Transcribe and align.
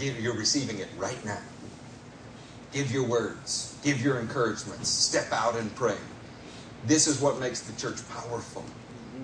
You're 0.00 0.36
receiving 0.36 0.80
it 0.80 0.88
right 0.98 1.24
now. 1.24 1.38
Give 2.72 2.90
your 2.90 3.06
words, 3.06 3.78
give 3.84 4.02
your 4.02 4.18
encouragements, 4.18 4.88
step 4.88 5.30
out 5.30 5.54
and 5.54 5.72
pray. 5.76 5.96
This 6.84 7.06
is 7.06 7.20
what 7.20 7.38
makes 7.38 7.60
the 7.60 7.80
church 7.80 8.06
powerful. 8.08 8.64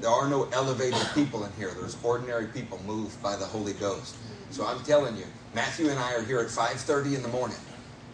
There 0.01 0.09
are 0.09 0.29
no 0.29 0.49
elevated 0.53 1.05
people 1.13 1.45
in 1.45 1.53
here. 1.55 1.73
There's 1.75 1.97
ordinary 2.05 2.47
people 2.47 2.81
moved 2.87 3.21
by 3.21 3.35
the 3.35 3.45
Holy 3.45 3.73
Ghost. 3.73 4.15
So 4.51 4.65
I'm 4.65 4.83
telling 4.85 5.17
you, 5.17 5.25
Matthew 5.55 5.91
and 5.91 5.99
I 5.99 6.15
are 6.15 6.23
here 6.23 6.39
at 6.39 6.49
5:30 6.49 7.17
in 7.17 7.23
the 7.23 7.29
morning. 7.29 7.59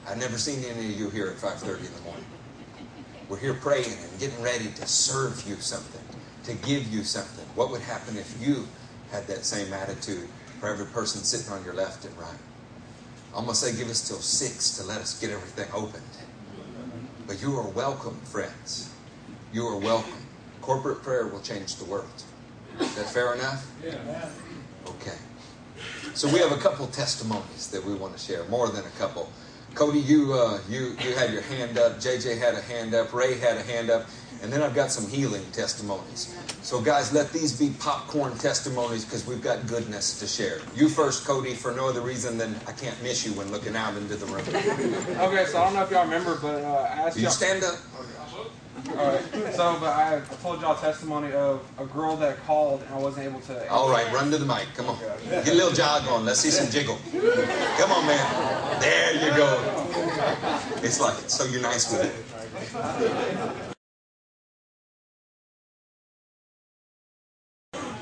I've 0.07 0.16
never 0.16 0.38
seen 0.38 0.64
any 0.64 0.86
of 0.86 0.98
you 0.98 1.11
here 1.11 1.29
at 1.29 1.36
5:30 1.38 1.86
in 1.86 1.95
the 1.95 2.00
morning. 2.00 2.27
We're 3.29 3.36
here 3.36 3.54
praying 3.54 3.93
and 3.93 4.18
getting 4.18 4.41
ready 4.43 4.73
to 4.73 4.86
serve 4.88 5.46
you 5.46 5.57
something, 5.61 6.02
to 6.45 6.54
give 6.66 6.86
you 6.88 7.04
something. 7.04 7.45
What 7.54 7.70
would 7.70 7.82
happen 7.82 8.16
if 8.16 8.34
you 8.41 8.66
had 9.12 9.27
that 9.27 9.45
same 9.45 9.73
attitude 9.74 10.29
for 10.60 10.69
every 10.69 10.87
person 10.87 11.23
sitting 11.23 11.52
on 11.52 11.65
your 11.65 11.74
left 11.74 12.05
and 12.05 12.16
right? 12.19 12.38
I'm 13.34 13.45
going 13.45 13.48
to 13.48 13.55
say 13.55 13.77
give 13.77 13.91
us 13.91 14.06
till 14.06 14.16
6 14.16 14.79
to 14.79 14.84
let 14.84 15.01
us 15.01 15.20
get 15.20 15.30
everything 15.30 15.69
opened. 15.74 16.02
But 17.27 17.42
you 17.42 17.55
are 17.56 17.69
welcome, 17.69 18.16
friends. 18.24 18.92
You 19.52 19.66
are 19.66 19.79
welcome. 19.79 20.12
Corporate 20.62 21.02
prayer 21.02 21.27
will 21.27 21.41
change 21.41 21.77
the 21.77 21.84
world. 21.84 22.23
Is 22.80 22.95
that 22.96 23.10
fair 23.10 23.34
enough? 23.34 23.70
Yeah. 23.84 24.30
Okay. 24.87 25.16
So 26.15 26.32
we 26.32 26.38
have 26.38 26.52
a 26.52 26.57
couple 26.57 26.87
testimonies 26.87 27.68
that 27.70 27.84
we 27.84 27.95
want 27.95 28.16
to 28.16 28.18
share, 28.18 28.45
more 28.46 28.68
than 28.68 28.84
a 28.84 28.98
couple. 28.98 29.30
Cody, 29.74 30.01
you 30.01 30.32
uh, 30.32 30.60
you 30.70 30.96
you 31.04 31.15
had 31.15 31.32
your 31.32 31.43
hand 31.43 31.77
up. 31.77 31.98
JJ 31.98 32.38
had 32.38 32.54
a 32.54 32.62
hand 32.62 32.95
up. 32.95 33.12
Ray 33.12 33.37
had 33.38 33.59
a 33.59 33.62
hand 33.62 33.91
up, 33.91 34.07
and 34.46 34.52
then 34.52 34.62
I've 34.62 34.77
got 34.77 34.92
some 34.92 35.09
healing 35.10 35.42
testimonies. 35.50 36.32
So 36.62 36.80
guys, 36.80 37.12
let 37.12 37.32
these 37.32 37.59
be 37.59 37.70
popcorn 37.80 38.38
testimonies 38.38 39.04
because 39.04 39.27
we've 39.27 39.42
got 39.42 39.66
goodness 39.66 40.21
to 40.21 40.26
share. 40.29 40.60
You 40.76 40.88
first, 40.88 41.26
Cody, 41.26 41.52
for 41.52 41.73
no 41.73 41.88
other 41.88 42.01
reason 42.01 42.38
than 42.38 42.54
I 42.65 42.71
can't 42.71 42.95
miss 43.02 43.26
you 43.26 43.32
when 43.32 43.51
looking 43.51 43.74
out 43.74 43.96
into 43.96 44.15
the 44.15 44.26
room. 44.26 44.45
Okay, 45.26 45.46
so 45.46 45.59
I 45.59 45.65
don't 45.65 45.74
know 45.74 45.82
if 45.82 45.90
y'all 45.90 46.04
remember, 46.04 46.38
but 46.40 46.62
uh, 46.62 46.68
I 46.95 47.09
asked 47.09 47.16
You 47.16 47.24
y'all. 47.24 47.32
stand 47.32 47.65
up. 47.65 47.74
All 48.90 49.06
right. 49.09 49.21
So, 49.52 49.76
but 49.80 49.88
I, 49.88 50.18
I 50.18 50.21
told 50.40 50.60
y'all 50.60 50.76
testimony 50.76 51.32
of 51.32 51.68
a 51.78 51.84
girl 51.87 52.16
that 52.18 52.38
called 52.46 52.82
and 52.82 52.95
I 52.95 52.99
wasn't 52.99 53.26
able 53.26 53.40
to. 53.40 53.68
All 53.68 53.90
right, 53.90 54.10
run 54.12 54.30
to 54.30 54.38
the 54.38 54.46
mic. 54.46 54.68
Come 54.76 54.90
on, 54.90 54.99
get 55.28 55.49
a 55.49 55.54
little 55.54 55.73
jog 55.73 56.06
on. 56.06 56.24
Let's 56.24 56.38
see 56.38 56.51
some 56.51 56.71
jiggle. 56.71 56.96
Come 57.10 57.90
on, 57.90 58.06
man. 58.06 58.80
There 58.80 59.12
you 59.15 59.37
go. 59.37 59.49
It's 60.84 61.01
like 61.01 61.16
so 61.28 61.45
you're 61.46 61.62
nice 61.62 61.90
with 61.90 62.04
it. 62.04 63.65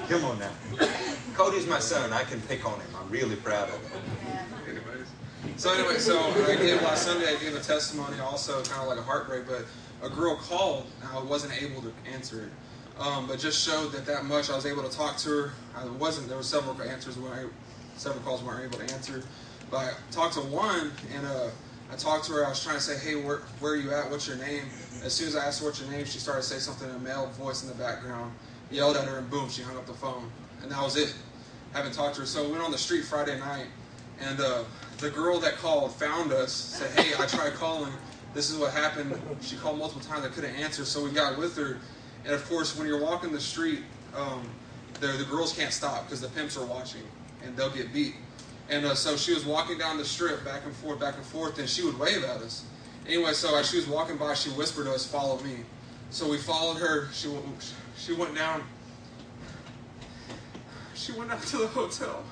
Come 0.09 0.25
on 0.25 0.39
now. 0.39 0.53
Cody's 1.35 1.67
my 1.67 1.79
son. 1.79 2.13
I 2.13 2.25
can 2.25 2.41
pick 2.43 2.67
on 2.67 2.79
him. 2.79 2.89
I'm 3.01 3.11
really 3.11 3.37
proud 3.37 3.71
of 3.71 3.81
him. 3.91 4.03
Anyways. 4.69 5.09
So 5.57 5.73
anyway, 5.73 5.97
so 5.99 6.19
I 6.47 6.57
gave 6.57 6.83
last 6.83 7.07
Sunday. 7.07 7.35
I 7.35 7.39
gave 7.39 7.55
a 7.55 7.61
testimony, 7.61 8.19
also 8.21 8.63
kind 8.65 8.83
of 8.83 8.89
like 8.89 8.99
a 8.99 9.03
heartbreak, 9.03 9.47
but 9.47 9.65
a 10.03 10.11
girl 10.11 10.37
called 10.37 10.87
and 11.01 11.11
I 11.11 11.23
wasn't 11.23 11.61
able 11.63 11.81
to 11.83 11.93
answer 12.13 12.43
it. 12.43 13.01
Um, 13.01 13.27
but 13.27 13.39
just 13.39 13.67
showed 13.67 13.93
that 13.93 14.05
that 14.07 14.27
much. 14.27 14.51
I 14.51 14.57
was 14.57 14.67
able 14.67 14.83
to 14.83 14.95
talk 14.95 15.17
to 15.19 15.29
her. 15.31 15.53
I 15.75 15.87
wasn't. 15.87 16.29
There 16.29 16.37
were 16.37 16.43
several 16.43 16.81
answers 16.83 17.17
I, 17.19 17.47
several 17.97 18.23
calls 18.23 18.43
we 18.43 18.49
weren't 18.49 18.65
able 18.73 18.85
to 18.87 18.95
answer. 18.95 19.25
But 19.71 19.79
I 19.79 19.93
talked 20.13 20.35
to 20.35 20.41
one, 20.41 20.93
and 21.17 21.27
uh, 21.27 21.49
I 21.91 21.97
talked 21.97 22.27
to 22.27 22.33
her. 22.35 22.47
I 22.47 22.51
was 22.51 22.63
trying 22.63 22.77
to 22.77 22.83
say, 22.83 22.99
"Hey, 22.99 23.17
where, 23.17 23.39
where 23.59 23.73
are 23.73 23.77
you 23.77 23.93
at? 23.93 24.11
What's 24.11 24.29
your 24.29 24.37
name?" 24.37 24.65
As 25.03 25.13
soon 25.13 25.29
as 25.29 25.35
I 25.35 25.47
asked 25.47 25.61
her 25.61 25.67
what's 25.67 25.81
your 25.81 25.91
name, 25.91 26.05
she 26.05 26.19
started 26.19 26.43
to 26.43 26.49
say 26.49 26.59
something 26.59 26.89
in 26.89 26.95
a 26.95 27.01
male 27.01 27.27
voice 27.31 27.63
in 27.63 27.69
the 27.69 27.75
background. 27.75 28.33
Yelled 28.75 28.97
at 28.97 29.05
her, 29.05 29.19
and 29.19 29.31
boom, 29.31 29.49
she 29.49 29.63
hung 29.63 29.77
up 29.77 29.87
the 29.87 29.95
phone. 29.95 30.29
And 30.61 30.73
that 30.73 30.83
was 30.83 30.97
it. 30.97 31.15
I 31.73 31.77
Haven't 31.77 31.93
talked 31.93 32.17
to 32.17 32.23
her. 32.23 32.27
So 32.27 32.45
we 32.45 32.51
went 32.51 32.65
on 32.65 32.73
the 32.73 32.79
street 32.79 33.05
Friday 33.05 33.39
night, 33.39 33.67
and 34.21 34.41
uh, 34.41 34.65
the 34.99 35.11
girl 35.11 35.39
that 35.39 35.59
called 35.59 35.95
found 35.95 36.33
us. 36.33 36.53
Said, 36.53 36.91
"Hey, 36.99 37.13
I 37.17 37.27
tried 37.27 37.55
calling. 37.55 37.93
This 38.35 38.51
is 38.51 38.59
what 38.59 38.73
happened." 38.73 39.17
She 39.43 39.55
called 39.55 39.79
multiple 39.79 40.03
times. 40.03 40.25
I 40.25 40.29
couldn't 40.29 40.57
answer, 40.57 40.85
so 40.85 41.05
we 41.05 41.13
got 41.13 41.39
with 41.39 41.57
her. 41.57 41.79
And 42.25 42.35
of 42.35 42.45
course, 42.49 42.77
when 42.77 42.89
you're 42.89 43.01
walking 43.01 43.31
the 43.31 43.41
street, 43.41 43.85
um, 44.17 44.43
the 44.99 45.07
the 45.07 45.25
girls 45.25 45.53
can't 45.53 45.73
stop 45.73 46.07
because 46.07 46.21
the 46.21 46.31
pimps 46.31 46.57
are 46.57 46.67
watching, 46.67 47.03
and 47.45 47.57
they'll 47.57 47.71
get 47.71 47.93
beat. 47.93 48.17
And 48.69 48.85
uh, 48.85 48.97
so 48.97 49.17
she 49.17 49.35
was 49.35 49.45
walking 49.45 49.79
down 49.79 49.99
the 49.99 50.05
strip, 50.05 50.45
back 50.45 50.65
and 50.65 50.75
forth, 50.75 50.99
back 50.99 51.17
and 51.17 51.25
forth, 51.25 51.61
and 51.61 51.69
she 51.69 51.85
would 51.85 51.97
wave 51.97 52.25
at 52.25 52.43
us. 52.43 52.65
Anyway, 53.07 53.35
so 53.35 53.57
as 53.57 53.71
she 53.71 53.77
was 53.77 53.87
walking 53.87 54.17
by, 54.17 54.35
she 54.35 54.51
whispered 54.51 54.87
to 54.87 54.95
us, 54.95 55.07
"Follow 55.07 55.39
me." 55.43 55.59
So 56.11 56.29
we 56.29 56.39
followed 56.39 56.79
her. 56.79 57.09
She 57.13 57.29
she 57.97 58.13
went 58.13 58.35
down. 58.35 58.63
She 60.95 61.13
went 61.13 61.31
out 61.31 61.43
to 61.43 61.59
the 61.59 61.67
hotel. 61.67 62.25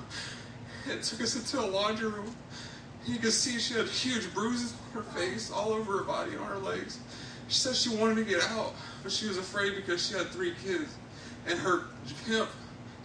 and 0.89 1.01
took 1.01 1.21
us 1.21 1.35
into 1.35 1.59
a 1.59 1.67
laundry 1.67 2.09
room. 2.09 2.35
You 3.05 3.17
could 3.17 3.33
see 3.33 3.59
she 3.59 3.73
had 3.73 3.87
huge 3.87 4.33
bruises 4.33 4.73
on 4.73 5.03
her 5.03 5.09
face, 5.11 5.51
all 5.51 5.73
over 5.73 5.97
her 5.97 6.03
body, 6.03 6.35
on 6.35 6.45
her 6.45 6.57
legs. 6.57 6.99
She 7.47 7.59
said 7.59 7.75
she 7.75 7.89
wanted 7.95 8.15
to 8.15 8.23
get 8.23 8.43
out, 8.51 8.73
but 9.01 9.11
she 9.11 9.27
was 9.27 9.37
afraid 9.37 9.75
because 9.75 10.07
she 10.07 10.13
had 10.13 10.27
three 10.27 10.53
kids, 10.63 10.89
and 11.45 11.59
her 11.59 11.83
pimp 12.25 12.49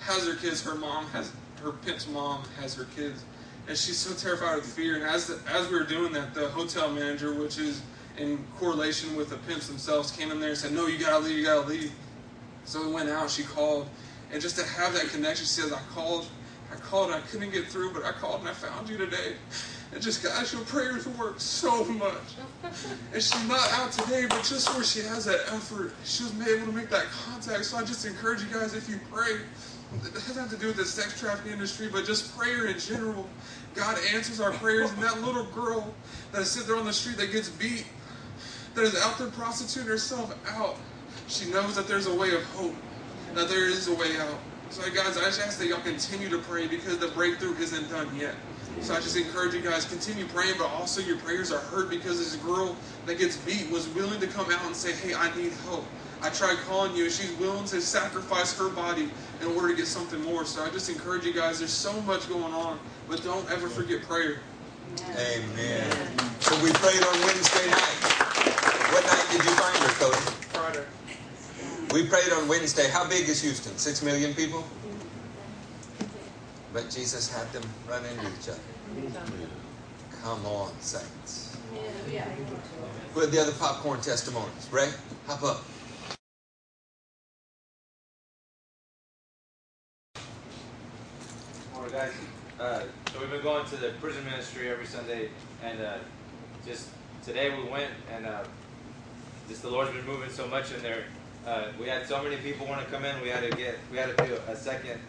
has 0.00 0.26
her 0.26 0.34
kids. 0.34 0.62
Her 0.62 0.76
mom 0.76 1.06
has 1.06 1.32
her 1.62 1.72
pimp's 1.72 2.06
mom 2.06 2.44
has 2.60 2.74
her 2.74 2.86
kids, 2.96 3.24
and 3.66 3.76
she's 3.76 3.96
so 3.98 4.14
terrified 4.14 4.58
of 4.58 4.64
fear. 4.64 4.94
And 4.94 5.04
as 5.04 5.26
the, 5.26 5.40
as 5.50 5.68
we 5.68 5.76
were 5.76 5.84
doing 5.84 6.12
that, 6.12 6.34
the 6.34 6.48
hotel 6.48 6.90
manager, 6.90 7.34
which 7.34 7.58
is 7.58 7.82
in 8.16 8.44
correlation 8.58 9.16
with 9.16 9.30
the 9.30 9.36
pimps 9.38 9.66
themselves, 9.66 10.12
came 10.12 10.30
in 10.30 10.38
there 10.38 10.50
and 10.50 10.58
said, 10.58 10.72
"No, 10.72 10.86
you 10.86 10.98
gotta 10.98 11.18
leave. 11.18 11.38
You 11.38 11.44
gotta 11.44 11.66
leave." 11.68 11.92
So 12.64 12.86
we 12.86 12.92
went 12.92 13.08
out. 13.08 13.28
She 13.30 13.42
called, 13.42 13.88
and 14.32 14.40
just 14.40 14.56
to 14.58 14.64
have 14.64 14.92
that 14.94 15.08
connection, 15.08 15.46
she 15.46 15.60
says, 15.60 15.72
"I 15.72 15.80
called, 15.94 16.26
I 16.72 16.76
called, 16.76 17.10
I 17.10 17.20
couldn't 17.20 17.50
get 17.50 17.66
through, 17.68 17.92
but 17.92 18.04
I 18.04 18.12
called 18.12 18.40
and 18.40 18.48
I 18.48 18.52
found 18.52 18.88
you 18.88 18.96
today." 18.96 19.36
And 19.92 20.02
just 20.02 20.22
guys, 20.22 20.52
your 20.52 20.62
prayers 20.62 21.06
work 21.06 21.40
so 21.40 21.84
much. 21.84 22.36
And 23.12 23.22
she's 23.22 23.48
not 23.48 23.66
out 23.72 23.90
today, 23.90 24.26
but 24.28 24.44
just 24.44 24.68
where 24.74 24.84
she 24.84 25.00
has 25.00 25.24
that 25.24 25.40
effort, 25.52 25.94
she 26.04 26.24
was 26.24 26.32
able 26.46 26.66
to 26.66 26.72
make 26.72 26.90
that 26.90 27.06
contact. 27.24 27.64
So 27.64 27.78
I 27.78 27.84
just 27.84 28.04
encourage 28.04 28.42
you 28.42 28.48
guys, 28.48 28.74
if 28.74 28.86
you 28.88 29.00
pray, 29.10 29.40
it 30.04 30.12
doesn't 30.12 30.36
have 30.36 30.50
to 30.50 30.58
do 30.58 30.66
with 30.66 30.76
the 30.76 30.84
sex 30.84 31.18
trafficking 31.18 31.52
industry, 31.52 31.88
but 31.90 32.04
just 32.04 32.36
prayer 32.36 32.66
in 32.66 32.78
general. 32.78 33.26
God 33.74 33.98
answers 34.14 34.40
our 34.40 34.52
prayers, 34.52 34.90
and 34.90 35.02
that 35.02 35.22
little 35.22 35.46
girl 35.46 35.94
that 36.32 36.42
is 36.42 36.50
sitting 36.50 36.68
there 36.68 36.76
on 36.76 36.84
the 36.84 36.92
street 36.92 37.16
that 37.16 37.32
gets 37.32 37.48
beat, 37.48 37.86
that 38.74 38.84
is 38.84 38.94
out 39.00 39.16
there 39.16 39.28
prostituting 39.28 39.88
herself 39.88 40.34
out, 40.48 40.76
she 41.28 41.50
knows 41.50 41.76
that 41.76 41.88
there's 41.88 42.06
a 42.06 42.14
way 42.14 42.34
of 42.34 42.44
hope, 42.44 42.74
that 43.34 43.48
there 43.48 43.68
is 43.68 43.88
a 43.88 43.94
way 43.94 44.16
out. 44.18 44.38
So, 44.70 44.82
guys, 44.90 45.16
I 45.16 45.24
just 45.24 45.40
ask 45.40 45.58
that 45.58 45.66
y'all 45.66 45.80
continue 45.80 46.28
to 46.28 46.38
pray 46.38 46.66
because 46.66 46.98
the 46.98 47.08
breakthrough 47.08 47.56
isn't 47.56 47.88
done 47.90 48.08
yet. 48.16 48.34
So 48.80 48.94
I 48.94 49.00
just 49.00 49.16
encourage 49.16 49.54
you 49.54 49.60
guys 49.60 49.84
continue 49.84 50.24
praying, 50.26 50.54
but 50.56 50.70
also 50.70 51.00
your 51.00 51.16
prayers 51.18 51.50
are 51.50 51.58
heard 51.58 51.90
because 51.90 52.18
this 52.18 52.36
girl 52.36 52.76
that 53.06 53.18
gets 53.18 53.36
beat 53.38 53.70
was 53.70 53.88
willing 53.88 54.20
to 54.20 54.26
come 54.26 54.50
out 54.52 54.64
and 54.66 54.76
say, 54.76 54.92
"Hey, 54.92 55.14
I 55.14 55.34
need 55.36 55.52
help." 55.64 55.84
I 56.22 56.30
tried 56.30 56.58
calling 56.66 56.96
you, 56.96 57.04
and 57.04 57.12
she's 57.12 57.32
willing 57.38 57.64
to 57.66 57.80
sacrifice 57.80 58.56
her 58.58 58.68
body 58.68 59.10
in 59.40 59.48
order 59.48 59.68
to 59.68 59.74
get 59.74 59.86
something 59.86 60.22
more. 60.24 60.44
So 60.44 60.64
I 60.64 60.70
just 60.70 60.88
encourage 60.88 61.24
you 61.24 61.32
guys. 61.32 61.58
There's 61.58 61.72
so 61.72 62.00
much 62.02 62.28
going 62.28 62.52
on, 62.52 62.78
but 63.08 63.22
don't 63.24 63.48
ever 63.50 63.68
forget 63.68 64.02
prayer. 64.02 64.40
Amen. 65.16 65.90
So 66.40 66.54
we 66.62 66.70
prayed 66.72 67.02
on 67.02 67.20
Wednesday 67.20 67.70
night. 67.70 67.98
What 68.92 69.04
night 69.06 69.26
did 69.30 69.44
you 69.44 69.50
find 69.52 69.76
her, 69.76 69.92
Cody? 69.98 70.16
Friday. 70.52 70.97
We 71.92 72.06
prayed 72.06 72.30
on 72.32 72.48
Wednesday. 72.48 72.90
How 72.90 73.08
big 73.08 73.28
is 73.30 73.40
Houston? 73.40 73.76
Six 73.78 74.02
million 74.02 74.34
people? 74.34 74.62
But 76.72 76.90
Jesus 76.90 77.34
had 77.34 77.50
them 77.50 77.62
run 77.88 78.04
into 78.04 78.26
each 78.26 78.48
other. 78.48 78.60
Come 80.22 80.44
on, 80.44 80.72
saints. 80.80 81.56
Who 83.14 83.20
had 83.20 83.30
the 83.30 83.40
other 83.40 83.52
popcorn 83.52 84.02
testimonies? 84.02 84.68
Ray, 84.70 84.90
hop 85.26 85.42
up. 85.42 85.64
Morning, 91.72 91.92
guys. 91.92 92.12
Uh, 92.60 92.82
so 93.12 93.20
we've 93.20 93.30
been 93.30 93.42
going 93.42 93.64
to 93.66 93.76
the 93.76 93.92
prison 94.00 94.24
ministry 94.26 94.68
every 94.68 94.86
Sunday, 94.86 95.30
and 95.64 95.80
uh, 95.80 95.98
just 96.66 96.88
today 97.24 97.56
we 97.56 97.66
went, 97.70 97.92
and 98.12 98.26
uh, 98.26 98.44
just 99.48 99.62
the 99.62 99.70
Lord's 99.70 99.92
been 99.92 100.04
moving 100.04 100.28
so 100.28 100.46
much 100.48 100.70
in 100.74 100.82
there. 100.82 101.04
Uh, 101.46 101.68
we 101.80 101.86
had 101.86 102.06
so 102.06 102.22
many 102.22 102.36
people 102.36 102.66
want 102.66 102.84
to 102.84 102.90
come 102.92 103.04
in. 103.04 103.20
We 103.22 103.28
had 103.28 103.50
to 103.50 103.56
get, 103.56 103.76
we 103.90 103.96
had 103.96 104.16
to 104.16 104.26
do 104.26 104.34
a 104.48 104.56
second 104.56 105.00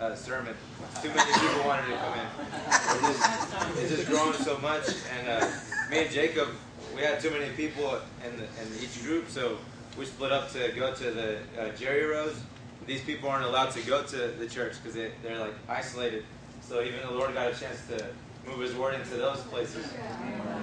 uh, 0.00 0.14
sermon. 0.14 0.54
Too 1.02 1.08
many 1.10 1.32
people 1.32 1.66
wanted 1.66 1.86
to 1.88 1.96
come 1.98 2.14
in. 2.18 2.26
It's 2.68 3.00
just, 3.00 3.78
it's 3.78 3.96
just 3.96 4.08
growing 4.08 4.34
so 4.34 4.58
much, 4.58 4.88
and 5.18 5.28
uh, 5.28 5.48
me 5.90 6.04
and 6.04 6.10
Jacob, 6.10 6.48
we 6.94 7.02
had 7.02 7.20
too 7.20 7.30
many 7.30 7.50
people 7.54 7.98
in, 8.24 8.36
the, 8.36 8.44
in 8.44 8.82
each 8.82 9.02
group, 9.02 9.28
so 9.28 9.58
we 9.98 10.04
split 10.06 10.32
up 10.32 10.50
to 10.52 10.72
go 10.74 10.94
to 10.94 11.10
the 11.10 11.38
uh, 11.58 11.68
Jerry 11.76 12.04
Rose. 12.04 12.40
These 12.86 13.02
people 13.02 13.28
aren't 13.28 13.44
allowed 13.44 13.70
to 13.72 13.80
go 13.82 14.02
to 14.02 14.16
the 14.28 14.46
church 14.46 14.74
because 14.82 14.94
they, 14.94 15.12
they're 15.22 15.38
like 15.38 15.54
isolated. 15.68 16.24
So 16.62 16.82
even 16.82 17.00
the 17.00 17.12
Lord 17.12 17.34
got 17.34 17.52
a 17.52 17.58
chance 17.58 17.86
to 17.88 18.08
move 18.46 18.60
His 18.60 18.74
word 18.74 18.94
into 18.94 19.16
those 19.16 19.40
places. 19.42 19.86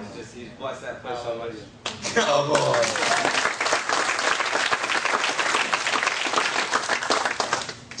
It's 0.02 0.16
just 0.16 0.34
He's 0.34 0.48
blessed 0.58 0.82
that 0.82 1.02
place 1.02 1.18
so 1.22 1.38
much. 1.38 1.54
Come 2.14 2.50
on. 2.50 3.49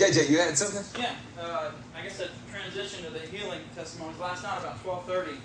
JJ, 0.00 0.30
you 0.30 0.38
had 0.38 0.56
something? 0.56 0.82
Yeah, 0.98 1.12
uh, 1.38 1.72
I 1.94 2.00
I 2.00 2.02
guess, 2.04 2.20
a 2.20 2.28
transition 2.50 3.04
to 3.04 3.10
the 3.10 3.18
healing 3.18 3.60
testimonies. 3.74 4.18
Last 4.18 4.42
night, 4.42 4.58
about 4.60 4.82
12:30, 4.82 5.36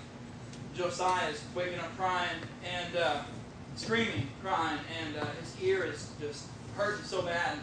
Josiah 0.74 1.28
is 1.28 1.44
waking 1.54 1.78
up 1.78 1.94
crying 1.98 2.38
and 2.64 2.96
uh, 2.96 3.16
screaming, 3.74 4.28
crying, 4.42 4.78
and 5.04 5.18
uh, 5.18 5.26
his 5.38 5.62
ear 5.62 5.84
is 5.84 6.08
just 6.18 6.46
hurting 6.74 7.04
so 7.04 7.20
bad. 7.20 7.58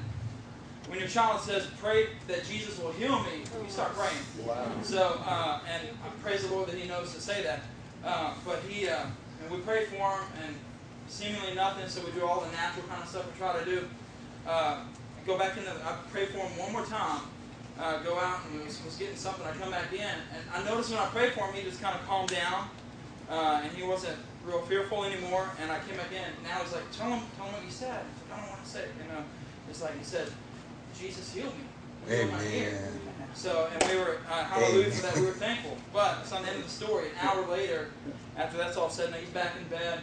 When 0.88 1.00
your 1.00 1.08
child 1.08 1.42
says, 1.42 1.66
"Pray 1.80 2.10
that 2.28 2.46
Jesus 2.46 2.78
will 2.78 2.92
heal 2.92 3.24
me," 3.24 3.40
you 3.40 3.70
start 3.72 3.96
praying. 3.96 4.48
Wow. 4.48 4.64
So, 4.84 5.20
uh, 5.26 5.62
and 5.68 5.88
I 6.06 6.10
praise 6.22 6.48
the 6.48 6.54
Lord 6.54 6.70
that 6.70 6.78
He 6.78 6.88
knows 6.88 7.12
to 7.16 7.22
say 7.22 7.42
that. 7.42 7.62
Uh, 8.06 8.36
but 8.46 8.60
He, 8.70 8.88
uh, 8.88 9.00
and 9.42 9.50
we 9.52 9.58
pray 9.62 9.86
for 9.86 9.96
him, 9.96 10.28
and 10.46 10.56
seemingly 11.08 11.56
nothing. 11.56 11.90
So 11.90 12.06
we 12.06 12.12
do 12.12 12.24
all 12.24 12.42
the 12.42 12.52
natural 12.52 12.86
kind 12.86 13.02
of 13.02 13.10
stuff 13.10 13.26
we 13.26 13.40
try 13.40 13.58
to 13.58 13.66
do. 13.66 13.88
Go 15.26 15.38
back 15.38 15.58
in 15.58 15.64
the, 15.64 15.72
I 15.72 15.98
pray 16.12 16.26
for 16.26 16.40
him 16.40 16.58
one 16.58 16.74
more 16.74 16.86
time. 16.86 17.22
Uh, 17.80 18.04
go 18.04 18.20
out 18.20 18.42
and 18.46 18.64
was, 18.66 18.84
was, 18.86 18.96
getting 18.98 19.16
something. 19.16 19.46
I 19.46 19.52
come 19.54 19.72
back 19.72 19.92
in, 19.92 20.00
and 20.02 20.44
I 20.54 20.64
noticed 20.64 20.92
when 20.92 21.00
I 21.00 21.08
prayed 21.08 21.34
for 21.34 21.48
him, 21.48 21.56
he 21.56 21.64
just 21.64 21.82
kind 21.82 21.96
of 21.96 22.06
calmed 22.06 22.30
down, 22.30 22.70
uh, 23.30 23.62
and 23.64 23.72
he 23.72 23.84
wasn't 23.84 24.18
real 24.46 24.62
fearful 24.62 25.04
anymore. 25.06 25.50
And 25.60 25.72
I 25.72 25.80
came 25.80 25.98
back 25.98 26.12
in. 26.12 26.44
Now 26.44 26.60
he's 26.62 26.72
like, 26.72 26.84
"Tell 26.92 27.10
him, 27.10 27.24
tell 27.36 27.48
him 27.48 27.54
what 27.54 27.64
you 27.66 27.72
said." 27.72 28.06
I 28.32 28.40
don't 28.40 28.50
want 28.50 28.64
to 28.64 28.70
say 28.70 28.82
it. 28.82 28.92
You 29.02 29.12
know, 29.12 29.24
it's 29.70 29.82
like 29.82 29.98
he 29.98 30.04
said, 30.04 30.28
"Jesus 31.00 31.34
healed 31.34 31.56
me." 31.56 31.66
Amen. 32.12 32.76
So, 33.34 33.68
and 33.74 33.92
we 33.92 33.98
were, 33.98 34.18
uh, 34.30 34.44
hallelujah 34.44 34.92
for 34.92 35.02
that, 35.04 35.16
we 35.16 35.26
were 35.26 35.32
thankful. 35.32 35.78
But 35.92 36.20
it's 36.22 36.32
on 36.32 36.44
the 36.44 36.50
end 36.50 36.60
of 36.60 36.66
the 36.66 36.70
story. 36.70 37.08
An 37.10 37.28
hour 37.28 37.48
later, 37.48 37.90
after 38.38 38.58
that's 38.58 38.78
all 38.78 38.90
said, 38.90 39.10
now 39.12 39.18
he's 39.18 39.30
back 39.30 39.54
in 39.58 39.68
bed. 39.70 40.00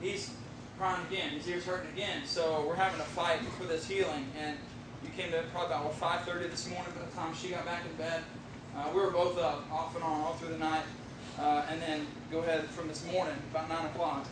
He's 0.00 0.30
crying 0.78 1.06
again. 1.10 1.30
His 1.30 1.48
ear's 1.48 1.64
hurting 1.64 1.90
again. 1.92 2.22
So 2.26 2.64
we're 2.66 2.74
having 2.74 3.00
a 3.00 3.04
fight 3.04 3.40
for 3.58 3.64
this 3.64 3.86
healing. 3.86 4.26
And 4.38 4.56
you 5.02 5.10
came 5.16 5.30
to 5.32 5.42
probably 5.52 5.74
about, 5.74 6.00
5.30 6.00 6.50
this 6.50 6.68
morning 6.70 6.92
by 6.98 7.04
the 7.04 7.12
time 7.12 7.34
she 7.34 7.48
got 7.48 7.64
back 7.64 7.82
in 7.88 7.96
bed. 7.96 8.22
Uh, 8.76 8.90
we 8.94 9.00
were 9.00 9.10
both 9.10 9.38
up, 9.38 9.64
off 9.70 9.94
and 9.94 10.04
on, 10.04 10.20
all 10.22 10.34
through 10.34 10.48
the 10.50 10.58
night. 10.58 10.84
Uh, 11.38 11.66
and 11.70 11.80
then 11.82 12.06
go 12.30 12.38
ahead 12.38 12.64
from 12.66 12.88
this 12.88 13.04
morning, 13.12 13.34
about 13.50 13.68
9 13.68 13.86
o'clock. 13.86 14.26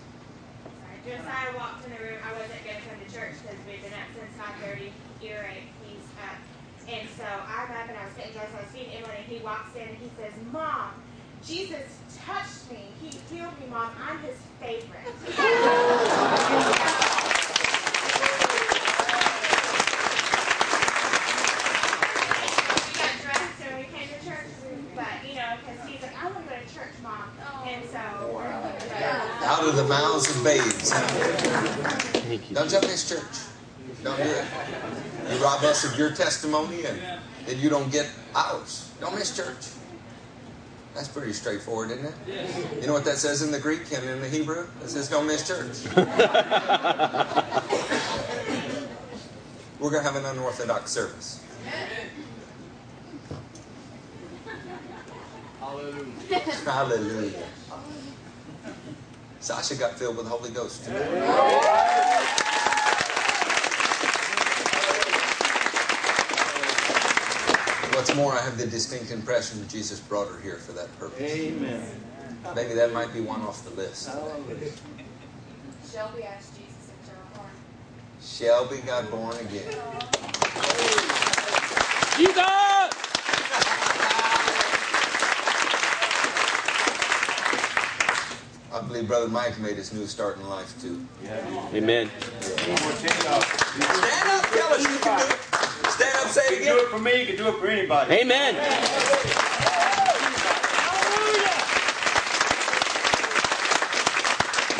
Josiah 1.04 1.50
walked 1.58 1.84
in 1.84 1.90
the 1.90 1.98
room. 1.98 2.18
I 2.22 2.32
wasn't 2.32 2.62
going 2.64 2.78
to 2.78 2.82
come 2.86 2.94
to 2.94 3.10
church 3.10 3.34
because 3.42 3.58
we've 3.66 3.82
been 3.82 3.92
up 3.92 4.06
since 4.14 4.30
5.30. 4.38 4.90
Earache. 5.22 5.70
He's 5.82 6.06
up. 6.22 6.38
And 6.88 7.08
so 7.10 7.24
I'm 7.24 7.70
up 7.70 7.88
and 7.88 7.98
I 7.98 8.04
was 8.06 8.14
sitting 8.14 8.32
dressed. 8.32 8.54
I 8.54 8.62
was 8.62 8.70
feeding 8.70 8.94
Emily, 8.94 9.14
and 9.18 9.26
he 9.26 9.38
walks 9.42 9.74
in 9.74 9.82
and 9.82 9.98
he 9.98 10.10
says, 10.18 10.32
Mom, 10.52 10.90
Jesus 11.44 11.98
touched 12.26 12.70
me. 12.70 12.90
He 13.02 13.10
healed 13.34 13.58
me, 13.58 13.66
Mom. 13.70 13.90
I'm 13.98 14.18
his 14.20 14.38
favorite. 14.60 15.10
we 15.26 15.34
got 22.94 23.14
dressed 23.22 23.58
and 23.66 23.78
we 23.78 23.84
came 23.90 24.06
to 24.06 24.18
church, 24.26 24.50
but 24.94 25.06
you 25.26 25.34
know, 25.34 25.58
because 25.62 25.82
he's 25.88 26.02
like, 26.02 26.14
I 26.14 26.30
want 26.30 26.46
to 26.46 26.54
go 26.54 26.60
to 26.60 26.74
church, 26.74 26.94
Mom. 27.02 27.26
And 27.66 27.84
so 27.90 27.98
out 29.44 29.64
of 29.68 29.76
the 29.76 29.84
mouths 30.42 30.92
of 30.92 32.24
babes. 32.24 32.50
Don't 32.52 32.70
jump 32.70 32.84
this 32.84 33.08
church. 33.08 33.22
Don't 34.02 34.16
do 34.16 34.22
it. 34.22 34.44
You 35.30 35.36
rob 35.42 35.62
us 35.64 35.84
of 35.84 35.98
your 35.98 36.10
testimony 36.12 36.84
and 36.84 37.00
then 37.46 37.58
you 37.58 37.70
don't 37.70 37.90
get 37.90 38.10
ours. 38.34 38.90
Don't 39.00 39.14
miss 39.14 39.34
church. 39.36 39.68
That's 40.94 41.08
pretty 41.08 41.32
straightforward, 41.32 41.90
isn't 41.90 42.04
it? 42.04 42.14
You 42.80 42.86
know 42.86 42.92
what 42.92 43.04
that 43.04 43.16
says 43.16 43.42
in 43.42 43.50
the 43.50 43.58
Greek 43.58 43.90
and 43.92 44.04
in 44.04 44.20
the 44.20 44.28
Hebrew? 44.28 44.66
It 44.82 44.88
says 44.88 45.08
don't 45.08 45.26
miss 45.26 45.46
church. 45.46 45.84
We're 49.78 49.90
going 49.90 50.04
to 50.04 50.10
have 50.10 50.16
an 50.16 50.26
unorthodox 50.26 50.90
service. 50.92 51.42
Hallelujah. 55.58 56.04
Hallelujah. 56.64 57.42
Sasha 59.42 59.74
got 59.74 59.98
filled 59.98 60.16
with 60.16 60.26
the 60.26 60.30
Holy 60.30 60.50
Ghost. 60.50 60.86
What's 67.92 68.14
more, 68.14 68.34
I 68.34 68.40
have 68.40 68.56
the 68.56 68.68
distinct 68.68 69.10
impression 69.10 69.58
that 69.58 69.68
Jesus 69.68 69.98
brought 69.98 70.28
her 70.28 70.40
here 70.40 70.58
for 70.58 70.70
that 70.72 70.96
purpose. 70.96 71.20
Amen. 71.20 72.00
Maybe 72.54 72.74
that 72.74 72.92
might 72.92 73.12
be 73.12 73.20
one 73.20 73.40
off 73.42 73.64
the 73.64 73.70
list. 73.70 74.04
Shelby 75.90 76.22
asked 76.22 76.56
Jesus 76.56 76.90
if 76.90 77.06
they 77.06 77.12
were 77.12 77.26
born. 77.34 77.50
Shelby 78.20 78.78
got 78.86 79.10
born 79.10 79.36
again. 79.38 79.74
Jesus! 82.16 83.01
Believe 88.92 89.08
Brother 89.08 89.28
Mike 89.28 89.58
made 89.58 89.76
his 89.76 89.90
new 89.94 90.06
start 90.06 90.36
in 90.36 90.46
life 90.50 90.78
too. 90.82 91.00
Amen. 91.72 92.10
Stand 92.40 93.30
up, 93.30 94.44
tell 94.50 94.74
us 94.74 94.82
you 94.82 94.98
can 94.98 95.18
do 95.18 95.24
it. 95.24 95.40
Stand 95.88 96.16
up, 96.18 96.28
say 96.28 96.42
it 96.42 96.60
again. 96.60 96.66
You 96.66 96.66
can 96.66 96.76
do 96.76 96.78
it 96.78 96.88
for 96.90 96.98
me, 96.98 97.20
you 97.20 97.26
can 97.26 97.36
do 97.36 97.48
it 97.48 97.54
for 97.54 97.66
anybody. 97.68 98.14
Amen. 98.16 98.54
You 98.54 98.60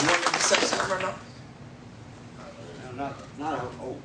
want 0.08 0.20
me 0.20 0.26
to 0.26 0.40
say 0.40 0.60
something 0.60 0.94
or 0.94 1.00
not? 1.00 1.18
No, 2.84 3.02
not, 3.02 3.38
not 3.38 3.72
old. 3.80 4.02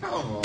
Come 0.00 0.14
on. 0.14 0.44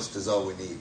Ghost 0.11 0.27
is 0.27 0.27
all 0.27 0.45
we 0.45 0.53
need. 0.55 0.77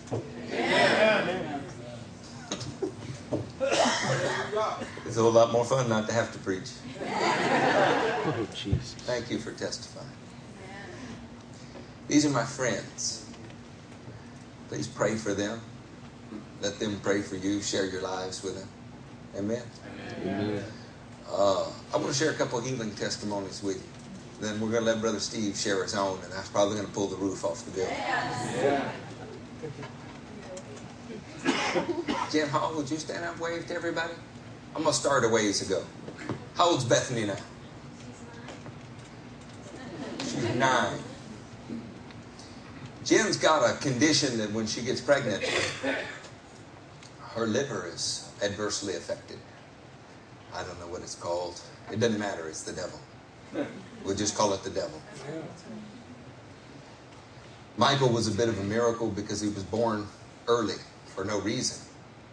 it's 5.07 5.17
a 5.17 5.23
whole 5.23 5.31
lot 5.31 5.53
more 5.53 5.65
fun 5.65 5.89
not 5.89 6.09
to 6.09 6.15
have 6.15 6.33
to 6.33 6.39
preach. 6.41 6.69
Oh, 7.01 8.49
Jesus. 8.53 8.95
Thank 8.95 9.31
you 9.31 9.39
for 9.39 9.53
testifying. 9.53 10.09
These 12.09 12.27
are 12.27 12.31
my 12.31 12.45
friends. 12.45 13.31
Please 14.69 14.89
pray 14.89 15.15
for 15.15 15.33
them. 15.33 15.61
Let 16.61 16.81
them 16.81 16.99
pray 17.01 17.23
for 17.23 17.37
you. 17.37 17.63
Share 17.63 17.87
your 17.87 18.03
lives 18.03 18.43
with 18.43 18.57
them. 18.59 18.69
Amen. 19.37 19.63
Amen. 20.23 20.65
Uh, 21.31 21.71
I 21.95 21.97
want 21.99 22.09
to 22.09 22.15
share 22.15 22.33
a 22.33 22.35
couple 22.35 22.61
healing 22.61 22.91
testimonies 22.97 23.63
with 23.63 23.77
you. 23.77 23.91
Then 24.41 24.61
we're 24.61 24.71
going 24.71 24.85
to 24.85 24.91
let 24.91 25.01
Brother 25.01 25.21
Steve 25.21 25.57
share 25.57 25.85
his 25.85 25.95
own, 25.95 26.19
and 26.25 26.33
that's 26.33 26.49
probably 26.49 26.75
going 26.75 26.89
to 26.89 26.93
pull 26.93 27.07
the 27.07 27.17
roof 27.17 27.45
off 27.45 27.65
the 27.65 27.71
building. 27.71 27.95
Yeah. 27.95 28.91
Jim 32.31 32.49
Hall, 32.49 32.75
would 32.77 32.91
you 32.91 32.97
stand 32.97 33.25
up 33.25 33.33
and 33.33 33.41
wave 33.41 33.67
to 33.67 33.75
everybody? 33.75 34.15
I'm 34.75 34.85
to 34.85 34.93
start 34.93 35.25
a 35.25 35.29
ways 35.29 35.67
ago. 35.67 35.85
How 36.55 36.71
old's 36.71 36.85
Bethany 36.85 37.27
now? 37.27 37.37
She's 40.21 40.55
nine. 40.55 40.99
Jen's 43.05 43.37
got 43.37 43.69
a 43.69 43.77
condition 43.79 44.39
that 44.39 44.53
when 44.53 44.67
she 44.67 44.83
gets 44.83 45.01
pregnant, 45.01 45.43
her 47.35 47.47
liver 47.47 47.91
is 47.93 48.31
adversely 48.43 48.95
affected. 48.95 49.39
I 50.55 50.63
don't 50.63 50.79
know 50.81 50.87
what 50.87 51.03
it's 51.03 51.15
called. 51.17 51.61
It 51.93 52.01
doesn't 52.01 52.19
matter, 52.19 52.49
it's 52.49 52.63
the 52.63 52.73
devil. 52.73 53.01
We'll 54.05 54.17
just 54.17 54.37
call 54.37 54.53
it 54.55 54.63
the 54.63 54.71
devil. 54.71 55.03
Michael 57.77 58.09
was 58.11 58.29
a 58.29 58.33
bit 58.33 58.49
of 58.49 58.59
a 58.59 58.65
miracle 58.65 59.09
because 59.09 59.41
he 59.41 59.49
was 59.49 59.63
born 59.65 60.07
early 60.47 60.77
for 61.07 61.25
no 61.25 61.41
reason. 61.41 61.87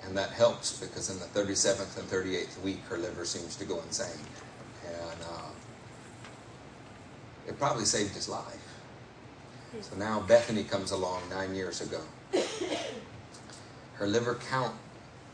And 0.04 0.16
that 0.18 0.30
helps 0.32 0.80
because 0.80 1.10
in 1.10 1.20
the 1.20 1.26
37th 1.26 1.98
and 1.98 2.10
38th 2.10 2.62
week, 2.62 2.82
her 2.90 2.98
liver 2.98 3.26
seems 3.26 3.56
to 3.58 3.66
go 3.66 3.82
insane. 3.82 4.20
And 4.86 5.22
uh, 5.30 5.50
it 7.48 7.58
probably 7.58 7.86
saved 7.86 8.14
his 8.14 8.30
life. 8.30 8.64
So 9.82 9.96
now 9.98 10.22
Bethany 10.22 10.64
comes 10.64 10.92
along 10.92 11.22
nine 11.30 11.54
years 11.54 11.82
ago. 11.82 12.02
Her 13.96 14.08
liver 14.08 14.36
count 14.50 14.76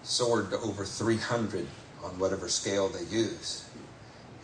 soared 0.03 0.49
to 0.51 0.59
over 0.59 0.85
300 0.85 1.67
on 2.03 2.19
whatever 2.19 2.49
scale 2.49 2.89
they 2.89 3.03
use. 3.05 3.65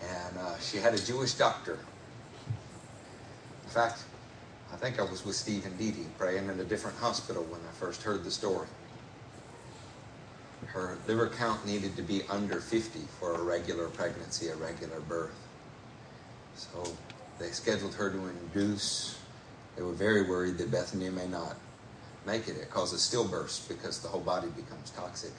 And 0.01 0.38
uh, 0.38 0.58
she 0.60 0.78
had 0.78 0.94
a 0.94 1.04
Jewish 1.04 1.34
doctor. 1.34 1.80
In 3.63 3.70
fact, 3.70 4.04
I 4.72 4.76
think 4.76 5.00
I 5.00 5.04
was 5.04 5.26
with 5.26 5.36
Steve 5.36 5.66
and 5.66 5.78
Dee 5.78 5.92
Dee 5.92 6.06
praying 6.18 6.48
in 6.48 6.60
a 6.60 6.64
different 6.64 6.98
hospital 6.98 7.44
when 7.44 7.60
I 7.62 7.72
first 7.74 8.04
heard 8.04 8.24
the 8.24 8.32
story. 8.32 8.68
Her 10.68 10.98
liver 11.08 11.30
count 11.30 11.66
needed 11.66 11.96
to 11.96 12.04
be 12.04 12.22
under 12.30 12.62
50 12.62 13.00
for 13.20 13.34
a 13.34 13.42
regular 13.42 13.90
pregnancy, 13.90 14.50
a 14.50 14.56
regular 14.56 15.00
birth. 15.02 15.36
So 16.56 16.94
they 17.40 17.50
scheduled 17.50 17.96
her 17.96 18.12
to 18.12 18.28
induce. 18.28 19.18
They 19.76 19.82
were 19.82 19.94
very 19.94 20.30
worried 20.30 20.58
that 20.60 20.70
Bethany 20.70 21.10
may 21.10 21.28
not 21.28 21.56
make 22.26 22.48
it. 22.48 22.58
It 22.58 22.70
causes 22.70 23.02
stillbirths 23.02 23.68
because 23.68 24.00
the 24.02 24.10
whole 24.10 24.22
body 24.22 24.50
becomes 24.50 24.92
toxic. 24.92 25.32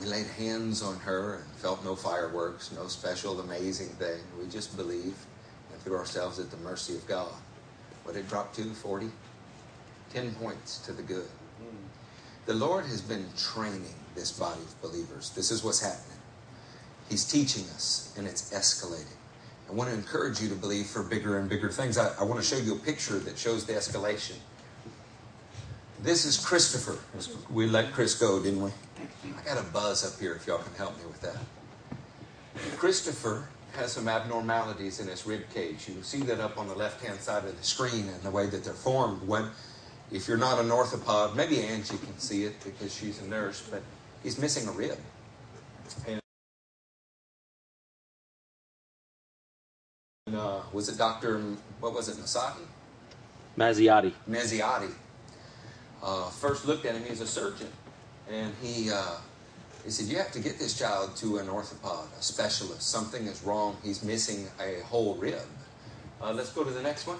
We 0.00 0.06
laid 0.06 0.26
hands 0.26 0.82
on 0.82 0.98
her 1.00 1.34
and 1.36 1.44
felt 1.56 1.84
no 1.84 1.96
fireworks, 1.96 2.72
no 2.72 2.86
special 2.86 3.40
amazing 3.40 3.88
thing. 3.88 4.20
We 4.40 4.46
just 4.46 4.76
believed 4.76 5.18
threw 5.80 5.96
ourselves 5.96 6.38
at 6.38 6.50
the 6.50 6.56
mercy 6.58 6.94
of 6.94 7.06
God. 7.06 7.32
What 8.04 8.14
did 8.14 8.20
it 8.20 8.28
drop 8.28 8.54
to? 8.54 8.64
40? 8.64 9.10
10 10.12 10.34
points 10.36 10.78
to 10.78 10.92
the 10.92 11.02
good. 11.02 11.28
The 12.46 12.54
Lord 12.54 12.86
has 12.86 13.02
been 13.02 13.26
training 13.36 13.94
this 14.14 14.32
body 14.32 14.60
of 14.60 14.80
believers. 14.80 15.30
This 15.30 15.50
is 15.50 15.62
what's 15.62 15.80
happening. 15.80 16.18
He's 17.10 17.24
teaching 17.24 17.64
us, 17.74 18.14
and 18.16 18.26
it's 18.26 18.50
escalating. 18.52 19.04
I 19.68 19.72
want 19.72 19.90
to 19.90 19.94
encourage 19.94 20.40
you 20.40 20.48
to 20.48 20.54
believe 20.54 20.86
for 20.86 21.02
bigger 21.02 21.38
and 21.38 21.48
bigger 21.48 21.68
things. 21.68 21.98
I, 21.98 22.14
I 22.18 22.24
want 22.24 22.40
to 22.40 22.46
show 22.46 22.56
you 22.56 22.74
a 22.74 22.78
picture 22.78 23.18
that 23.18 23.36
shows 23.36 23.66
the 23.66 23.74
escalation. 23.74 24.36
This 26.00 26.24
is 26.24 26.38
Christopher. 26.42 26.98
We 27.50 27.66
let 27.66 27.92
Chris 27.92 28.14
go, 28.14 28.42
didn't 28.42 28.62
we? 28.62 28.70
I 29.36 29.44
got 29.44 29.58
a 29.58 29.68
buzz 29.70 30.10
up 30.10 30.18
here 30.18 30.34
if 30.34 30.46
y'all 30.46 30.58
can 30.58 30.74
help 30.74 30.96
me 30.96 31.04
with 31.04 31.20
that. 31.20 31.36
Christopher 32.78 33.48
has 33.78 33.92
some 33.92 34.08
abnormalities 34.08 34.98
in 35.00 35.06
his 35.06 35.24
rib 35.24 35.42
cage. 35.54 35.86
You 35.88 35.94
can 35.94 36.02
see 36.02 36.20
that 36.22 36.40
up 36.40 36.58
on 36.58 36.68
the 36.68 36.74
left 36.74 37.04
hand 37.04 37.20
side 37.20 37.44
of 37.44 37.56
the 37.56 37.64
screen 37.64 38.08
and 38.08 38.22
the 38.22 38.30
way 38.30 38.46
that 38.46 38.64
they're 38.64 38.74
formed. 38.74 39.26
When, 39.26 39.48
if 40.10 40.26
you're 40.26 40.36
not 40.36 40.58
an 40.58 40.68
orthopod, 40.68 41.36
maybe 41.36 41.62
Angie 41.62 41.96
can 41.96 42.18
see 42.18 42.44
it 42.44 42.62
because 42.64 42.94
she's 42.94 43.22
a 43.22 43.26
nurse, 43.28 43.66
but 43.70 43.82
he's 44.22 44.38
missing 44.38 44.68
a 44.68 44.72
rib. 44.72 44.98
And 46.06 46.20
uh, 50.36 50.60
was 50.72 50.88
it 50.88 50.98
Dr. 50.98 51.40
what 51.80 51.94
was 51.94 52.08
it, 52.08 52.16
Masaki? 52.16 52.66
Mazziotti. 53.56 54.12
Mezziotti. 54.28 54.92
Uh, 56.02 56.28
first 56.30 56.66
looked 56.66 56.84
at 56.84 56.94
him, 56.94 57.04
he's 57.04 57.20
a 57.20 57.26
surgeon. 57.26 57.68
And 58.30 58.52
he, 58.60 58.90
uh, 58.90 59.16
he 59.88 59.92
said, 59.92 60.06
You 60.06 60.18
have 60.18 60.32
to 60.32 60.38
get 60.38 60.58
this 60.58 60.78
child 60.78 61.16
to 61.16 61.38
an 61.38 61.46
orthopod, 61.46 62.08
a 62.18 62.22
specialist. 62.22 62.82
Something 62.82 63.26
is 63.26 63.42
wrong. 63.42 63.78
He's 63.82 64.04
missing 64.04 64.46
a 64.60 64.82
whole 64.84 65.14
rib. 65.14 65.40
Uh, 66.20 66.30
let's 66.34 66.52
go 66.52 66.62
to 66.62 66.70
the 66.70 66.82
next 66.82 67.06
one. 67.06 67.16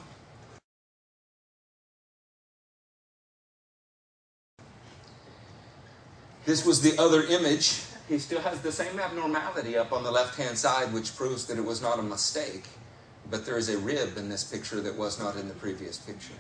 This 6.45 6.67
was 6.67 6.83
the 6.83 7.01
other 7.01 7.23
image. 7.23 7.81
He 8.07 8.19
still 8.19 8.41
has 8.43 8.61
the 8.61 8.73
same 8.73 9.01
abnormality 9.01 9.79
up 9.79 9.91
on 9.91 10.03
the 10.03 10.11
left 10.11 10.37
hand 10.37 10.59
side, 10.59 10.93
which 10.93 11.17
proves 11.17 11.47
that 11.47 11.57
it 11.57 11.65
was 11.65 11.81
not 11.81 11.99
a 11.99 12.03
mistake. 12.03 12.65
But 13.31 13.47
there 13.47 13.57
is 13.57 13.71
a 13.71 13.79
rib 13.79 14.19
in 14.19 14.29
this 14.29 14.45
picture 14.45 14.83
that 14.83 14.95
was 14.95 15.19
not 15.19 15.37
in 15.37 15.49
the 15.49 15.55
previous 15.55 15.97
picture. 15.97 16.35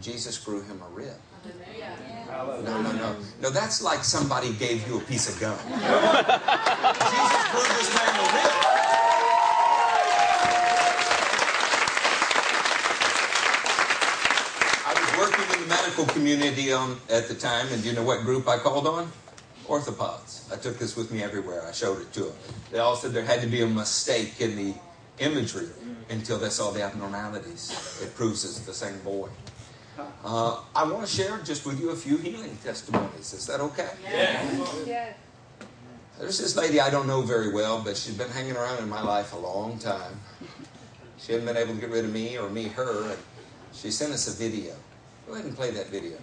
Jesus 0.00 0.36
grew 0.36 0.62
him 0.62 0.82
a 0.82 0.88
rib. 0.92 1.14
No, 2.36 2.82
no, 2.82 2.92
no. 2.92 3.16
No, 3.40 3.50
that's 3.50 3.82
like 3.82 4.04
somebody 4.04 4.52
gave 4.54 4.86
you 4.86 4.98
a 4.98 5.00
piece 5.00 5.32
of 5.32 5.40
gum. 5.40 5.56
Jesus 5.66 5.76
this 7.78 7.94
man. 7.94 8.10
I 14.84 14.92
was 14.92 15.18
working 15.18 15.44
in 15.54 15.62
the 15.62 15.68
medical 15.68 16.04
community 16.06 16.72
um, 16.72 17.00
at 17.08 17.28
the 17.28 17.34
time, 17.34 17.66
and 17.72 17.82
do 17.82 17.88
you 17.88 17.94
know 17.94 18.02
what 18.02 18.20
group 18.22 18.46
I 18.46 18.58
called 18.58 18.86
on? 18.86 19.10
Orthopods. 19.66 20.52
I 20.52 20.56
took 20.56 20.78
this 20.78 20.94
with 20.94 21.10
me 21.10 21.22
everywhere. 21.22 21.66
I 21.66 21.72
showed 21.72 22.00
it 22.02 22.12
to 22.14 22.24
them. 22.24 22.36
They 22.70 22.78
all 22.78 22.96
said 22.96 23.12
there 23.12 23.24
had 23.24 23.40
to 23.40 23.46
be 23.46 23.62
a 23.62 23.66
mistake 23.66 24.40
in 24.40 24.56
the 24.56 24.74
imagery 25.18 25.68
until 26.10 26.38
they 26.38 26.50
saw 26.50 26.70
the 26.70 26.82
abnormalities. 26.82 27.70
It 28.02 28.14
proves 28.14 28.44
it's 28.44 28.60
the 28.60 28.74
same 28.74 28.98
boy. 29.00 29.28
Uh, 30.24 30.60
I 30.74 30.84
want 30.84 31.06
to 31.06 31.12
share 31.12 31.38
just 31.38 31.64
with 31.66 31.80
you 31.80 31.90
a 31.90 31.96
few 31.96 32.16
healing 32.16 32.56
testimonies. 32.62 33.32
Is 33.32 33.46
that 33.46 33.60
okay? 33.60 33.88
Yeah. 34.04 35.12
There's 36.18 36.38
this 36.38 36.56
lady 36.56 36.80
I 36.80 36.90
don't 36.90 37.06
know 37.06 37.22
very 37.22 37.52
well, 37.52 37.82
but 37.82 37.96
she's 37.96 38.14
been 38.16 38.30
hanging 38.30 38.56
around 38.56 38.82
in 38.82 38.88
my 38.88 39.02
life 39.02 39.32
a 39.32 39.38
long 39.38 39.78
time. 39.78 40.18
She 41.18 41.32
hasn't 41.32 41.46
been 41.46 41.56
able 41.56 41.74
to 41.74 41.80
get 41.80 41.90
rid 41.90 42.04
of 42.04 42.12
me 42.12 42.38
or 42.38 42.48
me 42.48 42.64
her, 42.68 43.10
and 43.10 43.18
she 43.72 43.90
sent 43.90 44.12
us 44.12 44.28
a 44.28 44.36
video. 44.36 44.74
Go 45.26 45.34
ahead 45.34 45.46
and 45.46 45.56
play 45.56 45.70
that 45.72 45.88
video. 45.88 46.16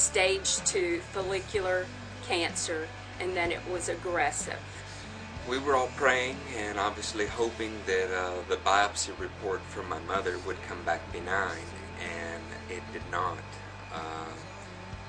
Stage 0.00 0.56
two 0.64 1.00
follicular 1.12 1.86
cancer 2.26 2.88
and 3.20 3.36
that 3.36 3.50
it 3.50 3.60
was 3.70 3.88
aggressive. 3.88 4.58
We 5.48 5.58
were 5.58 5.76
all 5.76 5.90
praying 5.96 6.36
and 6.56 6.78
obviously 6.78 7.26
hoping 7.26 7.72
that 7.86 8.10
uh, 8.10 8.34
the 8.48 8.56
biopsy 8.56 9.18
report 9.18 9.60
from 9.62 9.88
my 9.88 9.98
mother 10.00 10.38
would 10.46 10.60
come 10.62 10.82
back 10.84 11.00
benign, 11.12 11.64
and 12.00 12.42
it 12.70 12.82
did 12.92 13.02
not. 13.10 13.38
Uh, 13.92 14.26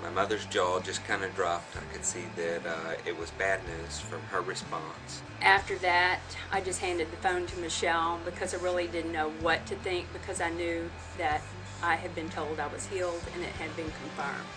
my 0.02 0.10
mother's 0.10 0.46
jaw 0.48 0.80
just 0.80 1.06
kind 1.06 1.24
of 1.24 1.34
dropped. 1.36 1.78
I 1.78 1.94
could 1.94 2.04
see 2.04 2.26
that 2.36 2.66
uh, 2.66 2.96
it 3.06 3.18
was 3.18 3.30
bad 3.32 3.62
news 3.68 4.00
from 4.00 4.22
her 4.24 4.42
response. 4.42 5.22
After 5.42 5.78
that, 5.80 6.20
I 6.52 6.60
just 6.62 6.82
handed 6.82 7.12
the 7.12 7.18
phone 7.18 7.46
to 7.46 7.60
Michelle 7.60 8.20
because 8.26 8.54
I 8.54 8.58
really 8.58 8.88
didn't 8.88 9.12
know 9.12 9.30
what 9.42 9.66
to 9.68 9.76
think 9.76 10.12
because 10.12 10.42
I 10.42 10.50
knew 10.50 10.90
that 11.18 11.42
I 11.84 11.96
had 11.96 12.14
been 12.16 12.30
told 12.30 12.60
I 12.60 12.68
was 12.68 12.86
healed 12.88 13.22
and 13.36 13.44
it 13.44 13.52
had 13.52 13.76
been 13.76 13.92
confirmed. 14.02 14.48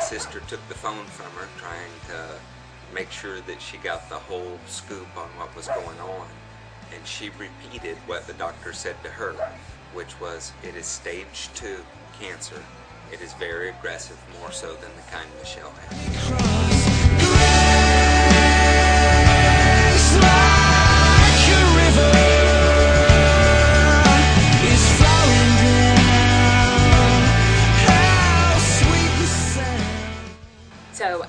Sister 0.00 0.40
took 0.48 0.66
the 0.68 0.74
phone 0.74 1.04
from 1.06 1.30
her, 1.32 1.48
trying 1.58 1.92
to 2.08 2.38
make 2.94 3.10
sure 3.10 3.40
that 3.42 3.60
she 3.60 3.76
got 3.78 4.08
the 4.08 4.14
whole 4.16 4.58
scoop 4.66 5.06
on 5.16 5.28
what 5.36 5.54
was 5.54 5.68
going 5.68 6.00
on. 6.00 6.26
and 6.94 7.06
she 7.06 7.30
repeated 7.38 7.96
what 8.06 8.26
the 8.26 8.32
doctor 8.34 8.72
said 8.72 8.96
to 9.02 9.10
her, 9.10 9.34
which 9.92 10.18
was, 10.20 10.52
It 10.62 10.74
is 10.74 10.86
stage 10.86 11.50
two 11.54 11.84
cancer. 12.18 12.62
It 13.12 13.20
is 13.20 13.32
very 13.34 13.70
aggressive, 13.70 14.18
more 14.40 14.52
so 14.52 14.74
than 14.74 14.90
the 14.96 15.10
kind 15.10 15.28
Michelle 15.38 15.70
had. 15.70 16.77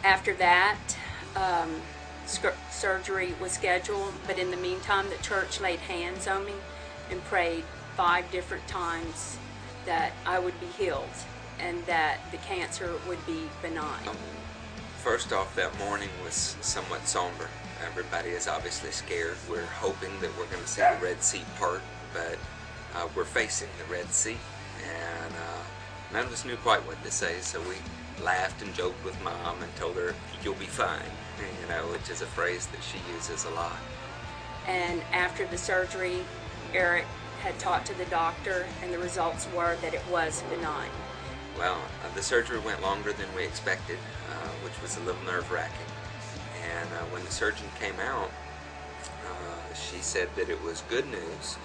After 0.10 0.34
that, 0.34 0.80
um, 1.36 1.70
surgery 2.72 3.36
was 3.40 3.52
scheduled, 3.52 4.12
but 4.26 4.40
in 4.40 4.50
the 4.50 4.58
meantime, 4.58 5.08
the 5.08 5.24
church 5.24 5.62
laid 5.62 5.78
hands 5.78 6.28
on 6.28 6.44
me 6.46 6.54
and 7.12 7.24
prayed 7.26 7.64
five 7.96 8.30
different 8.32 8.68
times 8.68 9.38
that 9.86 10.12
I 10.26 10.40
would 10.40 10.60
be 10.60 10.66
healed 10.66 11.04
and 11.60 11.86
that 11.86 12.18
the 12.32 12.38
cancer 12.38 12.94
would 13.08 13.24
be 13.28 13.44
benign. 13.62 14.02
First 15.04 15.32
off, 15.32 15.56
that 15.56 15.78
morning 15.78 16.10
was 16.24 16.56
somewhat 16.62 17.08
somber. 17.08 17.48
Everybody 17.86 18.30
is 18.30 18.48
obviously 18.48 18.90
scared. 18.90 19.38
We're 19.48 19.62
hoping 19.66 20.10
that 20.22 20.36
we're 20.40 20.48
going 20.48 20.64
to 20.64 20.68
see 20.68 20.82
the 20.82 21.06
Red 21.06 21.22
Sea 21.22 21.44
part, 21.60 21.82
but 22.14 22.38
uh, 22.96 23.08
we're 23.16 23.26
facing 23.26 23.70
the 23.78 23.94
Red 23.94 24.12
Sea, 24.12 24.38
and 24.84 25.34
uh, 25.34 25.64
none 26.14 26.26
of 26.26 26.34
us 26.34 26.46
knew 26.46 26.58
quite 26.58 26.80
what 26.88 27.02
to 27.04 27.12
say. 27.12 27.40
So 27.42 27.62
we 27.62 27.76
laughed 28.24 28.62
and 28.62 28.74
joked 28.74 29.04
with 29.04 29.22
Mom 29.24 29.62
and 29.62 29.76
told 29.76 29.96
her, 29.96 30.14
"You'll 30.44 30.56
be 30.56 30.66
fine," 30.66 31.12
you 31.40 31.68
know, 31.68 31.88
which 31.92 32.10
is 32.10 32.22
a 32.22 32.26
phrase 32.26 32.68
that 32.68 32.84
she 32.84 33.00
uses 33.14 33.46
a 33.46 33.50
lot. 33.52 33.78
And 34.68 35.02
after 35.12 35.46
the 35.48 35.58
surgery, 35.58 36.26
Eric 36.74 37.06
had 37.42 37.58
talked 37.58 37.88
to 37.88 37.94
the 37.96 38.06
doctor, 38.06 38.68
and 38.84 38.94
the 38.94 39.00
results 39.00 39.48
were 39.56 39.76
that 39.78 39.94
it 39.94 40.06
was 40.12 40.44
benign. 40.50 40.90
Well, 41.58 41.76
uh, 41.76 42.16
the 42.16 42.22
surgery 42.22 42.60
went 42.60 42.82
longer 42.82 43.14
than 43.14 43.28
we 43.36 43.44
expected, 43.44 43.98
uh, 44.30 44.48
which 44.64 44.80
was 44.82 44.98
a 44.98 45.02
little 45.02 45.22
nerve 45.24 45.50
wracking. 45.52 45.88
And 46.78 46.88
uh, 46.94 47.06
when 47.12 47.24
the 47.24 47.32
surgeon 47.32 47.68
came 47.80 48.00
out, 48.00 48.30
uh, 49.26 49.74
she 49.74 49.98
said 49.98 50.30
that 50.36 50.50
it 50.50 50.62
was 50.62 50.84
good 50.90 51.08
news, 51.10 51.58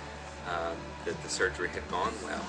um, 0.48 0.76
that 1.04 1.20
the 1.22 1.28
surgery 1.28 1.68
had 1.68 1.86
gone 1.88 2.12
well. 2.24 2.46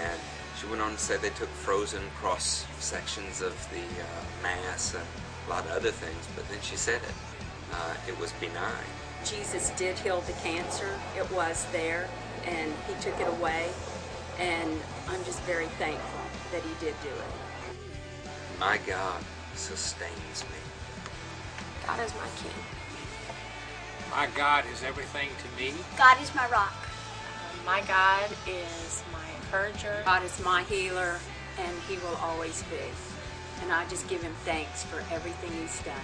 And 0.00 0.18
she 0.58 0.66
went 0.66 0.82
on 0.82 0.92
to 0.92 0.98
say 0.98 1.16
they 1.18 1.30
took 1.30 1.48
frozen 1.48 2.02
cross 2.16 2.66
sections 2.80 3.40
of 3.40 3.54
the 3.70 3.78
uh, 3.78 4.42
mass 4.42 4.94
and 4.94 5.04
a 5.46 5.50
lot 5.50 5.64
of 5.64 5.70
other 5.70 5.90
things, 5.90 6.26
but 6.34 6.48
then 6.48 6.58
she 6.62 6.76
said 6.76 7.00
it. 7.00 7.14
Uh, 7.72 7.94
it 8.08 8.18
was 8.18 8.32
benign. 8.40 8.90
Jesus 9.24 9.70
did 9.70 9.96
heal 9.98 10.20
the 10.22 10.32
cancer. 10.32 10.90
It 11.16 11.30
was 11.32 11.66
there, 11.72 12.08
and 12.44 12.72
He 12.88 12.94
took 13.00 13.18
it 13.20 13.28
away. 13.28 13.68
And 14.38 14.80
I'm 15.08 15.22
just 15.24 15.40
very 15.42 15.66
thankful 15.78 16.20
that 16.52 16.62
He 16.62 16.70
did 16.84 16.94
do 17.02 17.08
it. 17.08 18.58
My 18.58 18.78
God 18.86 19.22
sustains 19.54 20.44
me. 20.44 20.58
God 21.86 22.00
is 22.00 22.12
my 22.14 22.28
king. 22.42 22.58
My 24.10 24.26
God 24.36 24.64
is 24.72 24.82
everything 24.82 25.28
to 25.28 25.62
me. 25.62 25.72
God 25.96 26.20
is 26.20 26.34
my 26.34 26.48
rock. 26.48 26.74
My 27.64 27.80
God 27.82 28.30
is 28.46 29.04
my 29.12 29.27
encourager. 29.48 30.02
God 30.04 30.22
is 30.22 30.44
my 30.44 30.62
healer, 30.64 31.18
and 31.58 31.76
He 31.88 31.96
will 31.96 32.16
always 32.22 32.62
be. 32.64 32.76
And 33.62 33.72
I 33.72 33.88
just 33.88 34.06
give 34.08 34.22
Him 34.22 34.34
thanks 34.44 34.84
for 34.84 35.02
everything 35.12 35.50
He's 35.52 35.82
done. 35.82 35.96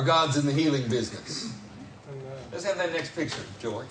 Our 0.00 0.06
God's 0.06 0.38
in 0.38 0.46
the 0.46 0.52
healing 0.54 0.88
business. 0.88 1.52
Let's 2.50 2.64
have 2.64 2.78
that 2.78 2.90
next 2.90 3.14
picture, 3.14 3.42
Joy. 3.60 3.84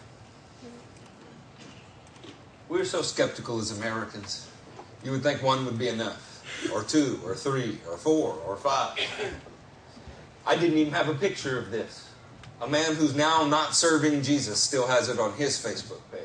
We're 2.67 2.83
so 2.83 3.03
skeptical 3.03 3.59
as 3.59 3.77
Americans. 3.77 4.49
You 5.03 5.11
would 5.11 5.21
think 5.21 5.43
one 5.43 5.65
would 5.65 5.77
be 5.77 5.87
enough, 5.87 6.43
or 6.73 6.81
two, 6.81 7.19
or 7.23 7.35
three, 7.35 7.77
or 7.87 7.95
four, 7.95 8.33
or 8.47 8.55
five. 8.55 8.97
I 10.47 10.55
didn't 10.55 10.79
even 10.79 10.93
have 10.93 11.09
a 11.09 11.13
picture 11.13 11.59
of 11.59 11.69
this. 11.69 12.09
A 12.59 12.67
man 12.67 12.95
who's 12.95 13.13
now 13.13 13.45
not 13.45 13.75
serving 13.75 14.23
Jesus 14.23 14.59
still 14.59 14.87
has 14.87 15.09
it 15.09 15.19
on 15.19 15.33
his 15.33 15.63
Facebook 15.63 16.01
page. 16.11 16.23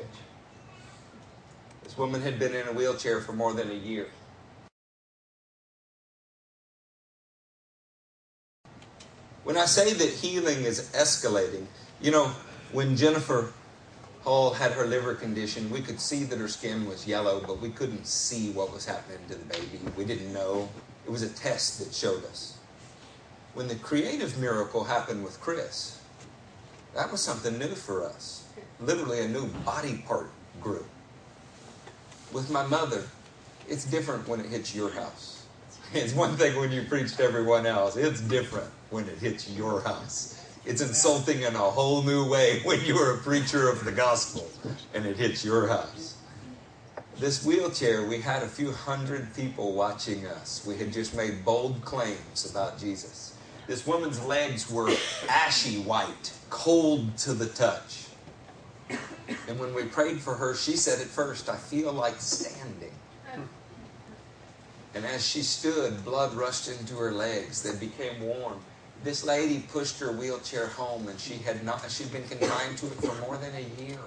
This 1.83 1.95
woman 1.95 2.23
had 2.23 2.39
been 2.39 2.55
in 2.55 2.67
a 2.67 2.73
wheelchair 2.73 3.21
for 3.21 3.33
more 3.33 3.53
than 3.53 3.69
a 3.69 3.75
year. 3.75 4.07
When 9.45 9.57
I 9.57 9.65
say 9.65 9.93
that 9.93 10.09
healing 10.09 10.63
is 10.63 10.89
escalating, 10.95 11.67
you 12.01 12.09
know, 12.09 12.31
when 12.71 12.95
Jennifer 12.95 13.53
Hall 14.23 14.55
had 14.55 14.71
her 14.71 14.87
liver 14.87 15.13
condition, 15.13 15.69
we 15.69 15.81
could 15.81 15.99
see 15.99 16.23
that 16.23 16.39
her 16.39 16.47
skin 16.47 16.87
was 16.87 17.05
yellow, 17.05 17.39
but 17.45 17.61
we 17.61 17.69
couldn't 17.69 18.07
see 18.07 18.49
what 18.49 18.73
was 18.73 18.87
happening 18.87 19.19
to 19.27 19.35
the 19.35 19.45
baby. 19.45 19.79
We 19.95 20.03
didn't 20.03 20.33
know. 20.33 20.71
It 21.05 21.11
was 21.11 21.21
a 21.21 21.29
test 21.29 21.77
that 21.77 21.93
showed 21.93 22.25
us. 22.25 22.57
When 23.53 23.67
the 23.67 23.75
creative 23.75 24.35
miracle 24.39 24.85
happened 24.85 25.23
with 25.23 25.39
Chris, 25.39 26.01
that 26.95 27.11
was 27.11 27.21
something 27.21 27.59
new 27.59 27.75
for 27.75 28.03
us. 28.03 28.47
Literally 28.79 29.19
a 29.19 29.27
new 29.27 29.45
body 29.63 30.03
part 30.07 30.31
grew. 30.59 30.85
With 32.33 32.49
my 32.49 32.65
mother, 32.65 33.03
it's 33.69 33.85
different 33.85 34.27
when 34.27 34.39
it 34.39 34.47
hits 34.47 34.73
your 34.73 34.89
house. 34.89 35.45
It's 35.93 36.15
one 36.15 36.35
thing 36.35 36.59
when 36.59 36.71
you 36.71 36.81
preach 36.81 37.15
to 37.17 37.23
everyone 37.23 37.67
else, 37.67 37.95
it's 37.95 38.21
different 38.21 38.71
when 38.89 39.07
it 39.07 39.17
hits 39.17 39.49
your 39.49 39.81
house. 39.81 40.41
It's 40.65 40.81
insulting 40.81 41.41
in 41.41 41.55
a 41.55 41.59
whole 41.59 42.01
new 42.03 42.27
way 42.29 42.61
when 42.63 42.83
you're 42.85 43.15
a 43.15 43.17
preacher 43.19 43.69
of 43.69 43.85
the 43.85 43.91
gospel 43.91 44.49
and 44.93 45.05
it 45.05 45.17
hits 45.17 45.45
your 45.45 45.67
house. 45.67 46.17
This 47.17 47.45
wheelchair, 47.45 48.05
we 48.05 48.19
had 48.19 48.43
a 48.43 48.47
few 48.47 48.71
hundred 48.71 49.33
people 49.35 49.73
watching 49.73 50.25
us. 50.27 50.65
We 50.67 50.77
had 50.77 50.91
just 50.91 51.15
made 51.15 51.45
bold 51.45 51.81
claims 51.81 52.49
about 52.49 52.77
Jesus. 52.77 53.37
This 53.67 53.87
woman's 53.87 54.23
legs 54.25 54.69
were 54.69 54.93
ashy 55.29 55.79
white, 55.79 56.33
cold 56.49 57.17
to 57.19 57.33
the 57.33 57.47
touch. 57.47 58.07
And 59.47 59.59
when 59.59 59.73
we 59.73 59.83
prayed 59.83 60.19
for 60.19 60.35
her, 60.35 60.55
she 60.55 60.75
said 60.75 60.99
at 60.99 61.07
first, 61.07 61.49
I 61.49 61.55
feel 61.55 61.93
like 61.93 62.19
standing. 62.19 62.91
And 64.93 65.05
as 65.05 65.27
she 65.27 65.41
stood, 65.41 66.05
blood 66.05 66.33
rushed 66.33 66.67
into 66.67 66.95
her 66.95 67.11
legs. 67.11 67.63
They 67.63 67.77
became 67.77 68.21
warm. 68.21 68.61
This 69.05 69.23
lady 69.23 69.59
pushed 69.71 69.99
her 69.99 70.11
wheelchair 70.11 70.65
home, 70.65 71.07
and 71.07 71.19
she 71.19 71.35
had 71.35 71.63
not. 71.63 71.91
She'd 71.91 72.11
been 72.11 72.27
confined 72.27 72.75
to 72.79 72.87
it 72.87 72.93
for 72.93 73.13
more 73.21 73.37
than 73.37 73.53
a 73.53 73.83
year. 73.83 73.99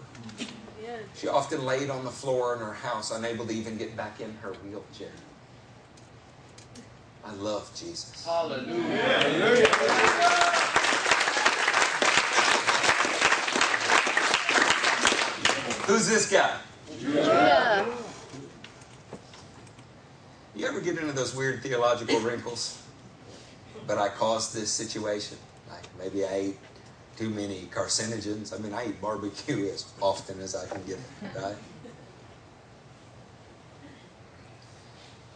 She 1.15 1.29
often 1.29 1.65
laid 1.65 1.89
on 1.89 2.05
the 2.05 2.11
floor 2.11 2.55
in 2.55 2.59
her 2.59 2.73
house, 2.73 3.13
unable 3.13 3.47
to 3.47 3.53
even 3.55 3.79
get 3.79 3.97
back 3.97 4.21
in 4.21 4.35
her 4.43 4.55
wheelchair. 4.55 5.13
I 7.25 7.33
love 7.35 7.71
Jesus. 7.77 8.27
Hallelujah. 8.27 8.75
Who's 15.87 16.09
this 16.09 16.29
guy? 16.29 16.59
Yeah. 17.01 17.87
You 20.57 20.67
ever 20.67 20.81
get 20.81 20.99
into 20.99 21.13
those 21.13 21.37
weird 21.37 21.63
theological 21.63 22.19
wrinkles? 22.19 22.83
But 23.89 23.97
I 23.97 24.11
caused 24.11 24.55
this 24.55 24.71
situation. 24.71 25.39
Like 25.69 25.83
maybe 25.99 26.25
I 26.25 26.35
ate 26.35 26.59
too 27.17 27.31
many 27.31 27.63
carcinogens. 27.73 28.55
I 28.55 28.63
mean, 28.63 28.75
I 28.75 28.89
eat 28.91 29.01
barbecue 29.01 29.69
as 29.75 29.87
often 30.01 30.41
as 30.41 30.55
I 30.55 30.67
can 30.67 30.85
get 30.85 30.99
it, 30.99 31.37
right? 31.43 31.57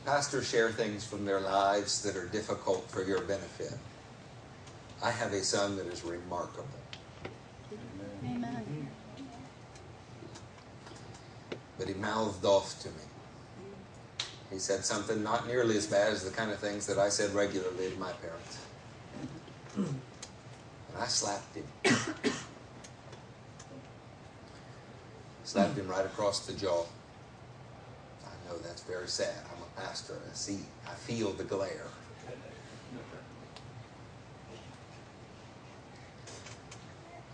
Pastors 0.05 0.49
share 0.49 0.71
things 0.71 1.05
from 1.05 1.25
their 1.25 1.41
lives 1.41 2.03
that 2.03 2.17
are 2.17 2.27
difficult 2.27 2.91
for 2.91 3.03
your 3.03 3.23
benefit. 3.23 3.73
I 5.03 5.11
have 5.11 5.33
a 5.33 5.43
son 5.43 5.77
that 5.77 5.87
is 5.87 6.05
remarkable. 6.05 6.69
Amen. 8.25 8.89
But 11.79 11.89
he 11.89 11.95
mouthed 11.95 12.45
off 12.45 12.81
to 12.83 12.89
me. 12.89 13.12
He 14.53 14.59
said 14.59 14.85
something 14.85 15.23
not 15.23 15.47
nearly 15.47 15.79
as 15.79 15.87
bad 15.87 16.13
as 16.13 16.25
the 16.25 16.31
kind 16.31 16.51
of 16.51 16.59
things 16.59 16.87
that 16.87 16.99
I 16.99 17.09
said 17.09 17.35
regularly 17.35 17.91
to 17.91 17.97
my 17.99 18.13
parents. 18.13 18.59
And 19.77 20.01
I 20.99 21.07
slapped 21.07 21.57
him. 21.57 21.65
slapped 25.45 25.79
him 25.79 25.89
right 25.89 26.05
across 26.05 26.47
the 26.47 26.53
jaw. 26.53 26.85
I 28.25 28.49
know 28.49 28.59
that's 28.59 28.83
very 28.83 29.09
sad. 29.09 29.35
I'm 29.57 29.63
a 29.63 29.81
pastor. 29.81 30.19
I 30.31 30.35
see, 30.35 30.59
I 30.87 30.95
feel 30.95 31.33
the 31.33 31.45
glare. 31.45 31.87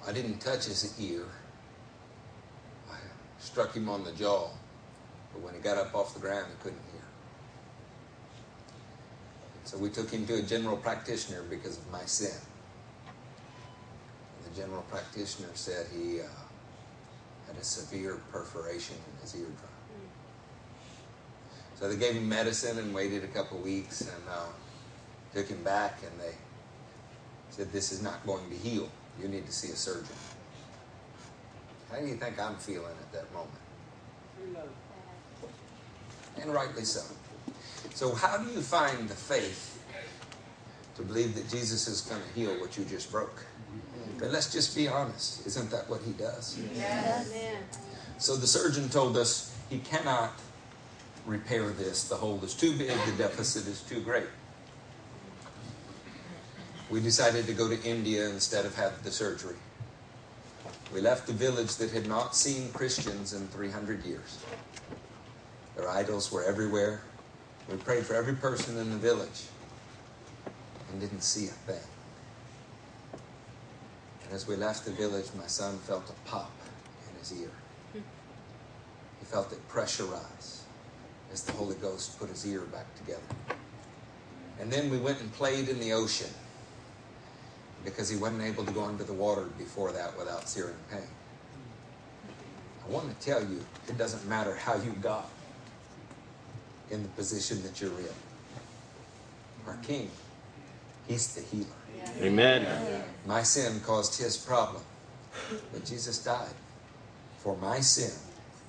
I 0.06 0.12
didn't 0.12 0.38
touch 0.38 0.66
his 0.66 0.94
ear. 1.00 1.24
I 2.90 2.96
struck 3.40 3.74
him 3.74 3.88
on 3.88 4.04
the 4.04 4.12
jaw, 4.12 4.48
but 5.32 5.42
when 5.42 5.54
he 5.54 5.60
got 5.60 5.76
up 5.76 5.94
off 5.94 6.14
the 6.14 6.20
ground, 6.20 6.46
he 6.48 6.62
couldn't 6.62 6.80
hear. 6.92 7.07
So 9.68 9.76
we 9.76 9.90
took 9.90 10.08
him 10.08 10.26
to 10.28 10.36
a 10.36 10.40
general 10.40 10.78
practitioner 10.78 11.42
because 11.42 11.76
of 11.76 11.92
my 11.92 12.02
sin. 12.06 12.32
And 14.38 14.50
the 14.50 14.58
general 14.58 14.80
practitioner 14.88 15.50
said 15.52 15.84
he 15.94 16.22
uh, 16.22 16.24
had 17.46 17.54
a 17.60 17.62
severe 17.62 18.18
perforation 18.32 18.96
in 18.96 19.20
his 19.20 19.34
eardrum. 19.34 19.56
So 21.78 21.90
they 21.90 21.96
gave 21.96 22.14
him 22.14 22.26
medicine 22.26 22.78
and 22.78 22.94
waited 22.94 23.24
a 23.24 23.26
couple 23.26 23.58
weeks 23.58 24.00
and 24.00 24.22
uh, 24.30 24.46
took 25.34 25.48
him 25.48 25.62
back 25.62 25.98
and 26.02 26.18
they 26.18 26.34
said, 27.50 27.70
This 27.70 27.92
is 27.92 28.00
not 28.00 28.24
going 28.24 28.48
to 28.48 28.56
heal. 28.56 28.88
You 29.20 29.28
need 29.28 29.44
to 29.44 29.52
see 29.52 29.70
a 29.70 29.76
surgeon. 29.76 30.16
How 31.90 31.98
do 31.98 32.06
you 32.06 32.14
think 32.14 32.40
I'm 32.40 32.56
feeling 32.56 32.86
at 32.86 33.12
that 33.12 33.30
moment? 33.34 33.52
And 36.40 36.54
rightly 36.54 36.84
so. 36.84 37.02
So, 37.98 38.14
how 38.14 38.36
do 38.38 38.48
you 38.52 38.60
find 38.60 39.08
the 39.08 39.14
faith 39.16 39.82
to 40.94 41.02
believe 41.02 41.34
that 41.34 41.48
Jesus 41.48 41.88
is 41.88 42.00
going 42.02 42.22
to 42.22 42.40
heal 42.40 42.52
what 42.60 42.78
you 42.78 42.84
just 42.84 43.10
broke? 43.10 43.34
Mm-hmm. 43.34 44.20
But 44.20 44.30
let's 44.30 44.52
just 44.52 44.76
be 44.76 44.86
honest. 44.86 45.44
Isn't 45.48 45.68
that 45.72 45.90
what 45.90 46.02
he 46.02 46.12
does? 46.12 46.56
Yes. 46.76 47.28
So 48.18 48.36
the 48.36 48.46
surgeon 48.46 48.88
told 48.88 49.16
us 49.16 49.52
he 49.68 49.78
cannot 49.80 50.30
repair 51.26 51.70
this. 51.70 52.04
The 52.04 52.14
hole 52.14 52.40
is 52.44 52.54
too 52.54 52.78
big, 52.78 52.96
the 53.04 53.16
deficit 53.18 53.66
is 53.66 53.80
too 53.80 54.00
great. 54.00 54.28
We 56.90 57.00
decided 57.00 57.46
to 57.46 57.52
go 57.52 57.68
to 57.68 57.82
India 57.82 58.28
instead 58.28 58.64
of 58.64 58.76
have 58.76 59.02
the 59.02 59.10
surgery. 59.10 59.56
We 60.94 61.00
left 61.00 61.26
the 61.26 61.32
village 61.32 61.74
that 61.78 61.90
had 61.90 62.06
not 62.06 62.36
seen 62.36 62.70
Christians 62.72 63.32
in 63.32 63.48
300 63.48 64.04
years. 64.04 64.38
Their 65.74 65.90
idols 65.90 66.30
were 66.30 66.44
everywhere. 66.44 67.02
We 67.68 67.76
prayed 67.76 68.06
for 68.06 68.14
every 68.14 68.34
person 68.34 68.78
in 68.78 68.90
the 68.90 68.96
village 68.96 69.44
and 70.90 71.00
didn't 71.00 71.22
see 71.22 71.46
a 71.46 71.50
thing. 71.50 71.84
And 74.24 74.32
as 74.32 74.46
we 74.46 74.56
left 74.56 74.86
the 74.86 74.90
village, 74.90 75.26
my 75.36 75.46
son 75.46 75.78
felt 75.78 76.08
a 76.08 76.28
pop 76.28 76.50
in 77.10 77.18
his 77.18 77.32
ear. 77.40 77.50
He 77.92 79.24
felt 79.24 79.52
it 79.52 79.68
pressurize 79.68 80.60
as 81.30 81.42
the 81.42 81.52
Holy 81.52 81.74
Ghost 81.76 82.18
put 82.18 82.30
his 82.30 82.46
ear 82.46 82.60
back 82.60 82.86
together. 82.96 83.20
And 84.60 84.72
then 84.72 84.90
we 84.90 84.96
went 84.96 85.20
and 85.20 85.30
played 85.34 85.68
in 85.68 85.78
the 85.78 85.92
ocean 85.92 86.30
because 87.84 88.08
he 88.08 88.16
wasn't 88.16 88.42
able 88.42 88.64
to 88.64 88.72
go 88.72 88.84
under 88.84 89.04
the 89.04 89.12
water 89.12 89.44
before 89.58 89.92
that 89.92 90.16
without 90.18 90.48
searing 90.48 90.74
pain. 90.90 91.00
I 92.86 92.90
want 92.90 93.08
to 93.08 93.26
tell 93.26 93.42
you, 93.42 93.64
it 93.88 93.98
doesn't 93.98 94.26
matter 94.26 94.54
how 94.54 94.76
you 94.76 94.92
got 94.92 95.28
in 96.90 97.02
the 97.02 97.08
position 97.10 97.62
that 97.62 97.80
you're 97.80 97.90
in. 97.90 98.06
Our 99.66 99.76
King, 99.76 100.10
He's 101.06 101.34
the 101.34 101.42
healer. 101.42 101.66
Amen. 102.20 103.04
My 103.26 103.42
sin 103.42 103.80
caused 103.80 104.20
His 104.20 104.36
problem, 104.36 104.82
but 105.72 105.84
Jesus 105.84 106.18
died 106.18 106.54
for 107.38 107.56
my 107.56 107.80
sin 107.80 108.12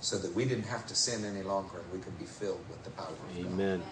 so 0.02 0.18
that 0.18 0.34
we 0.34 0.46
didn't 0.46 0.66
have 0.66 0.86
to 0.88 0.96
sin 0.96 1.26
any 1.26 1.44
longer 1.44 1.80
and 1.80 1.92
we 1.92 2.00
could 2.00 2.18
be 2.18 2.26
filled 2.26 2.64
with 2.70 2.84
the 2.84 2.90
power 2.92 3.08
of 3.08 3.36
God. 3.36 3.46
Amen. 3.46 3.84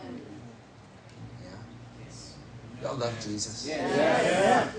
Yeah. 1.43 2.87
Y'all 2.87 2.97
love 2.97 3.13
Jesus? 3.25 3.67
Yeah. 3.67 4.69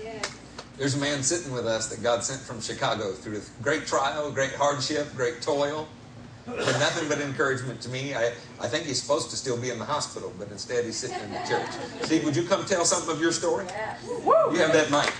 There's 0.77 0.95
a 0.95 0.99
man 0.99 1.23
sitting 1.23 1.51
with 1.51 1.67
us 1.67 1.89
that 1.89 2.01
God 2.01 2.23
sent 2.23 2.41
from 2.41 2.61
Chicago 2.61 3.11
through 3.11 3.41
great 3.61 3.85
trial, 3.85 4.31
great 4.31 4.53
hardship, 4.53 5.13
great 5.15 5.41
toil. 5.41 5.87
But 6.55 6.79
nothing 6.79 7.07
but 7.07 7.19
encouragement 7.21 7.81
to 7.81 7.89
me. 7.89 8.15
I, 8.15 8.33
I 8.59 8.67
think 8.67 8.85
he's 8.85 9.01
supposed 9.01 9.29
to 9.31 9.35
still 9.35 9.57
be 9.57 9.69
in 9.69 9.79
the 9.79 9.85
hospital, 9.85 10.33
but 10.37 10.49
instead 10.51 10.85
he's 10.85 10.97
sitting 10.97 11.19
in 11.19 11.31
the 11.31 11.39
church. 11.47 11.69
Steve, 12.03 12.25
would 12.25 12.35
you 12.35 12.43
come 12.43 12.65
tell 12.65 12.85
something 12.85 13.11
of 13.15 13.21
your 13.21 13.31
story? 13.31 13.65
You 14.25 14.59
have 14.59 14.73
that 14.73 14.89
mic. 14.91 15.11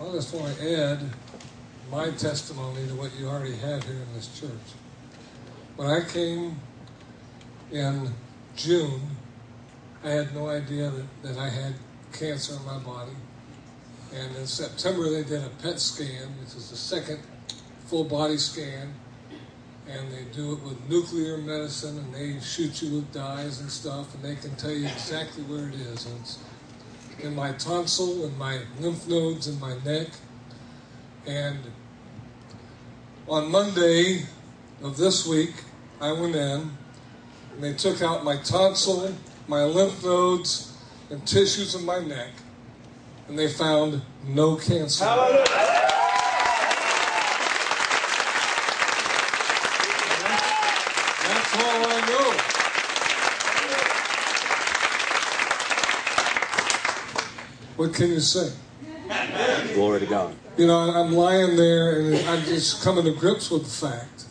I 0.00 0.12
just 0.12 0.34
want 0.34 0.56
to 0.56 0.82
add 0.82 1.00
my 1.90 2.10
testimony 2.10 2.86
to 2.86 2.94
what 2.94 3.10
you 3.18 3.28
already 3.28 3.56
have 3.56 3.84
here 3.84 3.94
in 3.94 4.14
this 4.14 4.38
church. 4.38 4.50
When 5.76 5.88
I 5.88 6.00
came 6.06 6.58
in 7.70 8.12
June, 8.56 9.00
I 10.04 10.10
had 10.10 10.34
no 10.34 10.48
idea 10.48 10.90
that, 10.90 11.22
that 11.22 11.38
I 11.38 11.48
had 11.48 11.74
cancer 12.12 12.54
in 12.54 12.64
my 12.64 12.78
body. 12.78 13.12
And 14.14 14.36
in 14.36 14.46
September, 14.46 15.10
they 15.10 15.24
did 15.24 15.44
a 15.44 15.50
PET 15.62 15.78
scan, 15.80 16.28
which 16.40 16.54
is 16.54 16.70
the 16.70 16.76
second 16.76 17.20
full 17.86 18.04
body 18.04 18.38
scan. 18.38 18.94
And 19.88 20.12
they 20.12 20.24
do 20.34 20.52
it 20.52 20.62
with 20.62 20.88
nuclear 20.88 21.38
medicine, 21.38 21.98
and 21.98 22.14
they 22.14 22.40
shoot 22.40 22.82
you 22.82 22.96
with 22.96 23.12
dyes 23.12 23.60
and 23.60 23.70
stuff, 23.70 24.14
and 24.14 24.22
they 24.22 24.36
can 24.36 24.54
tell 24.56 24.70
you 24.70 24.86
exactly 24.86 25.42
where 25.44 25.68
it 25.68 25.74
is. 25.74 26.06
And 26.06 26.20
it's 26.20 26.38
in 27.20 27.34
my 27.34 27.52
tonsil 27.52 28.24
and 28.24 28.38
my 28.38 28.60
lymph 28.80 29.08
nodes 29.08 29.48
in 29.48 29.58
my 29.58 29.76
neck. 29.84 30.08
And 31.26 31.58
on 33.26 33.50
Monday 33.50 34.22
of 34.82 34.96
this 34.96 35.26
week, 35.26 35.52
I 36.00 36.12
went 36.12 36.36
in 36.36 36.70
and 37.54 37.62
they 37.62 37.74
took 37.74 38.02
out 38.02 38.24
my 38.24 38.36
tonsil, 38.36 39.14
my 39.48 39.64
lymph 39.64 40.04
nodes, 40.04 40.76
and 41.10 41.26
tissues 41.26 41.74
in 41.74 41.84
my 41.84 41.98
neck, 42.00 42.30
and 43.28 43.38
they 43.38 43.48
found 43.48 44.02
no 44.26 44.56
cancer. 44.56 45.04
Hallelujah. 45.04 45.44
That's 51.24 51.54
all 51.54 51.86
I 51.88 52.00
know. 52.08 52.58
What 57.76 57.94
can 57.94 58.10
you 58.10 58.20
say? 58.20 58.52
Glory 59.74 60.00
to 60.00 60.06
God. 60.06 60.34
You 60.58 60.66
know, 60.66 60.76
I'm 60.76 61.12
lying 61.12 61.56
there 61.56 62.00
and 62.00 62.16
I'm 62.28 62.44
just 62.44 62.82
coming 62.82 63.04
to 63.04 63.12
grips 63.12 63.50
with 63.50 63.62
the 63.64 63.70
fact 63.70 64.24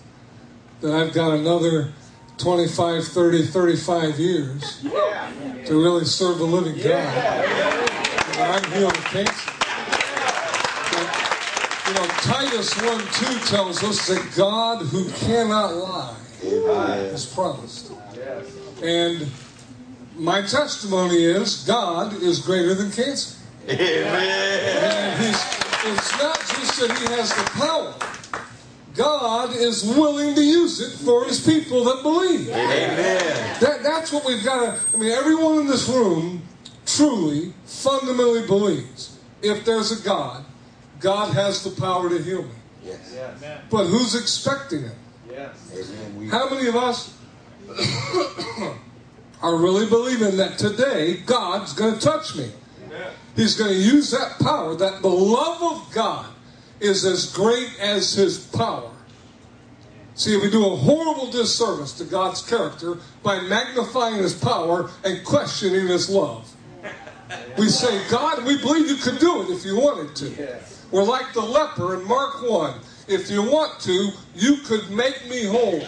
that 0.81 0.93
I've 0.93 1.13
got 1.13 1.31
another 1.31 1.93
25, 2.37 3.03
30, 3.07 3.45
35 3.47 4.19
years 4.19 4.81
to 4.83 5.83
really 5.83 6.05
serve 6.05 6.37
the 6.37 6.45
living 6.45 6.75
God. 6.77 6.85
And 8.37 8.43
I'm 8.43 8.83
of 8.85 8.93
cancer. 9.05 9.51
But, 10.91 11.07
you 11.87 11.93
know, 11.95 12.07
Titus 12.21 12.79
1 12.81 12.99
2 12.99 13.39
tells 13.47 13.83
us 13.83 14.07
that 14.07 14.33
God 14.35 14.85
who 14.85 15.09
cannot 15.11 15.73
lie 15.73 16.15
has 16.43 17.25
promised. 17.25 17.91
And 18.83 19.27
my 20.15 20.41
testimony 20.41 21.23
is 21.23 21.63
God 21.65 22.21
is 22.21 22.39
greater 22.39 22.75
than 22.75 22.91
cancer. 22.91 23.35
And 23.67 25.23
he's, 25.23 25.41
it's 25.85 26.21
not 26.21 26.39
just 26.39 26.79
that 26.79 26.97
he 26.97 27.05
has 27.15 27.33
the 27.33 27.43
power. 27.59 27.95
God 28.97 29.55
is 29.55 29.83
willing 29.83 30.35
to 30.35 30.41
use 30.41 30.81
it 30.81 30.97
for 31.05 31.25
his 31.25 31.45
people 31.45 31.83
that 31.85 32.01
believe. 32.01 32.49
Amen. 32.49 33.59
That, 33.61 33.83
that's 33.83 34.11
what 34.11 34.25
we've 34.25 34.43
got 34.43 34.61
to. 34.61 34.81
I 34.93 34.97
mean, 34.97 35.11
everyone 35.11 35.59
in 35.59 35.67
this 35.67 35.87
room 35.87 36.41
truly, 36.85 37.53
fundamentally 37.65 38.47
believes 38.47 39.19
if 39.41 39.63
there's 39.65 39.91
a 39.91 40.03
God, 40.03 40.43
God 40.99 41.33
has 41.33 41.63
the 41.63 41.79
power 41.79 42.09
to 42.09 42.21
heal 42.21 42.43
me. 42.43 42.49
Yes. 42.83 43.11
yes. 43.13 43.61
But 43.69 43.85
who's 43.85 44.15
expecting 44.15 44.85
it? 44.85 44.95
Yes. 45.29 45.71
Amen. 45.73 46.29
How 46.29 46.49
many 46.49 46.67
of 46.67 46.75
us 46.75 47.15
are 49.41 49.55
really 49.55 49.87
believing 49.87 50.37
that 50.37 50.57
today 50.57 51.17
God's 51.17 51.73
going 51.73 51.95
to 51.95 51.99
touch 51.99 52.35
me? 52.35 52.51
He's 53.35 53.55
going 53.55 53.69
to 53.69 53.77
use 53.77 54.09
that 54.09 54.39
power, 54.39 54.75
that 54.75 55.03
the 55.03 55.09
love 55.09 55.61
of 55.61 55.93
God 55.93 56.25
is 56.79 57.05
as 57.05 57.33
great 57.33 57.69
as 57.79 58.13
his 58.13 58.37
power. 58.37 58.91
See, 60.15 60.35
we 60.35 60.49
do 60.49 60.65
a 60.65 60.75
horrible 60.75 61.29
disservice 61.29 61.93
to 61.93 62.03
God's 62.03 62.41
character 62.41 62.97
by 63.21 63.39
magnifying 63.41 64.17
his 64.17 64.33
power 64.33 64.89
and 65.03 65.23
questioning 65.23 65.87
his 65.87 66.09
love. 66.09 66.51
We 67.57 67.69
say, 67.69 68.01
God, 68.09 68.43
we 68.45 68.57
believe 68.57 68.89
you 68.89 68.95
could 68.95 69.19
do 69.19 69.43
it 69.43 69.49
if 69.49 69.63
you 69.63 69.75
wanted 69.75 70.15
to. 70.15 70.59
We're 70.91 71.03
like 71.03 71.33
the 71.33 71.41
leper 71.41 71.99
in 71.99 72.07
Mark 72.07 72.41
1. 72.49 72.79
If 73.07 73.29
you 73.29 73.43
want 73.43 73.79
to, 73.81 74.09
you 74.33 74.57
could 74.65 74.89
make 74.89 75.29
me 75.29 75.45
whole. 75.45 75.83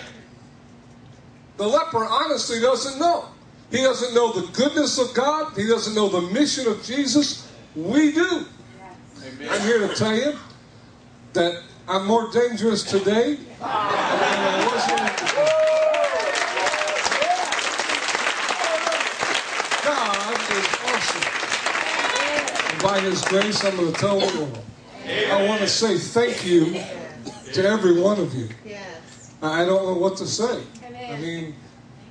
The 1.58 1.68
leper 1.68 2.06
honestly 2.06 2.60
doesn't 2.60 3.00
know. 3.00 3.26
He 3.72 3.78
doesn't 3.78 4.14
know 4.14 4.32
the 4.32 4.48
goodness 4.54 4.98
of 4.98 5.14
God. 5.14 5.56
He 5.56 5.68
doesn't 5.68 5.96
know 5.96 6.08
the 6.08 6.22
mission 6.34 6.68
of 6.68 6.84
Jesus. 6.84 7.52
We 7.76 8.12
do. 8.12 8.46
I'm 9.50 9.62
here 9.62 9.88
to 9.88 9.96
tell 9.96 10.16
you 10.16 10.38
that 11.40 11.64
I'm 11.88 12.06
more 12.06 12.30
dangerous 12.32 12.84
today 12.84 13.36
than 13.36 13.46
I 13.62 14.66
was 14.66 14.84
God 19.86 20.36
is 20.52 20.68
awesome. 20.84 21.28
And 22.74 22.82
by 22.84 23.00
His 23.00 23.22
grace, 23.22 23.64
I'm 23.64 23.78
going 23.78 23.94
to 23.94 23.98
tell 23.98 24.20
the 24.20 24.38
world. 24.38 24.60
I 25.32 25.48
want 25.48 25.62
to 25.62 25.68
say 25.70 25.98
thank 25.98 26.46
you 26.46 26.74
to 27.54 27.66
every 27.66 28.02
one 28.02 28.20
of 28.20 28.36
you. 28.36 28.50
I 29.42 29.64
don't 29.64 29.86
know 29.86 29.94
what 29.94 30.18
to 30.18 30.28
say. 30.28 30.62
I 31.10 31.16
mean, 31.22 31.56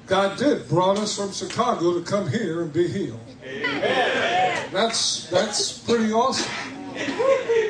God 0.07 0.39
did 0.39 0.67
brought 0.71 0.97
us 0.97 1.15
from 1.19 1.33
Chicago 1.33 1.93
to 1.93 2.01
come 2.01 2.31
here 2.31 2.63
and 2.63 2.73
be 2.73 2.89
healed. 2.89 3.21
That's 4.73 5.29
that's 5.29 5.81
pretty 5.81 6.15
awesome. 6.15 6.78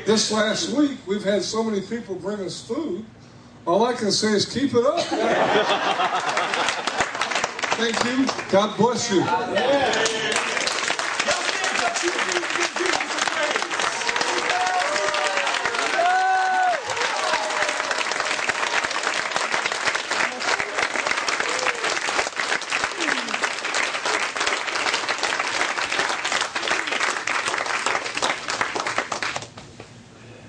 This 0.07 0.33
last 0.33 0.71
week, 0.71 0.99
we've 1.07 1.23
had 1.25 1.43
so 1.43 1.63
many 1.63 1.83
people 1.83 2.15
bring 2.15 2.41
us 2.41 2.67
food. 2.67 3.05
All 3.67 3.85
I 3.85 3.93
can 3.93 4.11
say 4.11 4.29
is 4.33 4.47
keep 4.47 4.73
it 4.75 4.85
up. 4.85 5.01
Thank 7.77 8.05
you. 8.05 8.27
God 8.51 8.77
bless 8.79 9.13
you. 9.13 9.23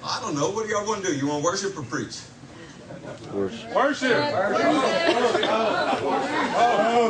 I 0.02 0.20
don't 0.22 0.36
know. 0.36 0.50
What 0.52 0.66
do 0.66 0.70
y'all 0.72 0.86
want 1.30 1.58
to? 1.58 1.68
You 1.68 1.68
want 1.68 1.72
worship 1.72 1.78
or 1.78 1.84
preach? 1.84 2.20
Worship. 3.34 3.74
Worship. 3.76 4.10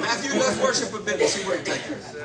Matthew, 0.01 0.39
let's 0.39 0.61
worship 0.61 0.93
a 0.93 0.99
bit 1.03 1.19
and 1.21 1.29
see 1.29 1.47
where 1.47 1.57
it 1.57 1.65
takes 1.65 1.89
us. 1.91 2.15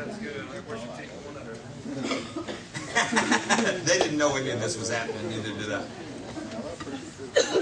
they 3.85 3.99
didn't 3.99 4.19
know 4.19 4.35
any 4.37 4.51
of 4.51 4.61
this 4.61 4.77
was 4.79 4.91
happening, 4.91 5.29
neither 5.29 5.53
did 5.59 5.73
I. 5.73 5.85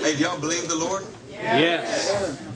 Hey, 0.01 0.17
do 0.17 0.23
y'all 0.23 0.39
believe 0.41 0.69
the 0.69 0.77
Lord? 0.77 1.05
Yes. 1.31 2.52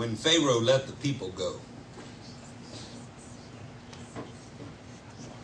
When 0.00 0.16
Pharaoh 0.16 0.60
let 0.60 0.86
the 0.86 0.94
people 0.94 1.28
go. 1.28 1.60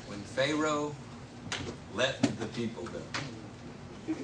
When 0.06 0.18
Pharaoh 0.20 0.96
let 1.92 2.22
the 2.22 2.46
people 2.46 2.84
go. 2.84 4.14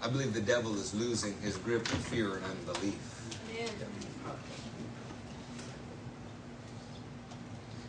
I 0.00 0.08
believe 0.08 0.32
the 0.32 0.40
devil 0.40 0.74
is 0.76 0.94
losing 0.94 1.38
his 1.42 1.58
grip 1.58 1.82
of 1.82 1.98
fear 2.06 2.36
and 2.36 2.46
unbelief. 2.46 2.94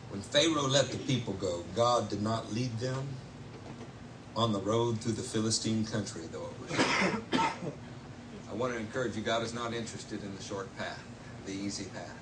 When 0.10 0.21
Pharaoh 0.21 0.67
let 0.67 0.89
the 0.91 0.97
people 0.97 1.36
go, 1.36 1.63
God 1.78 2.10
did 2.10 2.21
not 2.21 2.52
lead 2.52 2.78
them 2.80 3.08
on 4.36 4.52
the 4.52 4.60
road 4.60 4.99
through 4.99 5.13
the 5.13 5.21
Philistine 5.21 5.86
country, 5.86 6.23
though 6.30 6.49
want 8.60 8.74
to 8.74 8.80
encourage 8.80 9.15
you, 9.15 9.22
God 9.22 9.41
is 9.41 9.54
not 9.54 9.74
interested 9.74 10.22
in 10.22 10.36
the 10.36 10.43
short 10.43 10.76
path, 10.78 11.02
the 11.45 11.54
easy 11.54 11.86
path. 11.86 12.13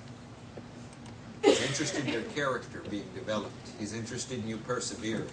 He's 1.42 1.60
interested 1.62 2.06
in 2.06 2.12
your 2.12 2.22
character 2.22 2.82
being 2.88 3.08
developed. 3.12 3.52
He's 3.78 3.92
interested 3.92 4.38
in 4.38 4.48
you 4.48 4.56
persevering. 4.58 5.28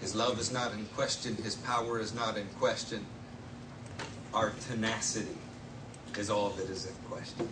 His 0.00 0.14
love 0.14 0.38
is 0.38 0.52
not 0.52 0.74
in 0.74 0.84
question. 0.94 1.36
His 1.36 1.54
power 1.54 1.98
is 1.98 2.14
not 2.14 2.36
in 2.36 2.46
question. 2.58 3.04
Our 4.34 4.52
tenacity 4.68 5.38
is 6.18 6.28
all 6.28 6.50
that 6.50 6.68
is 6.68 6.86
in 6.86 6.94
question. 7.10 7.48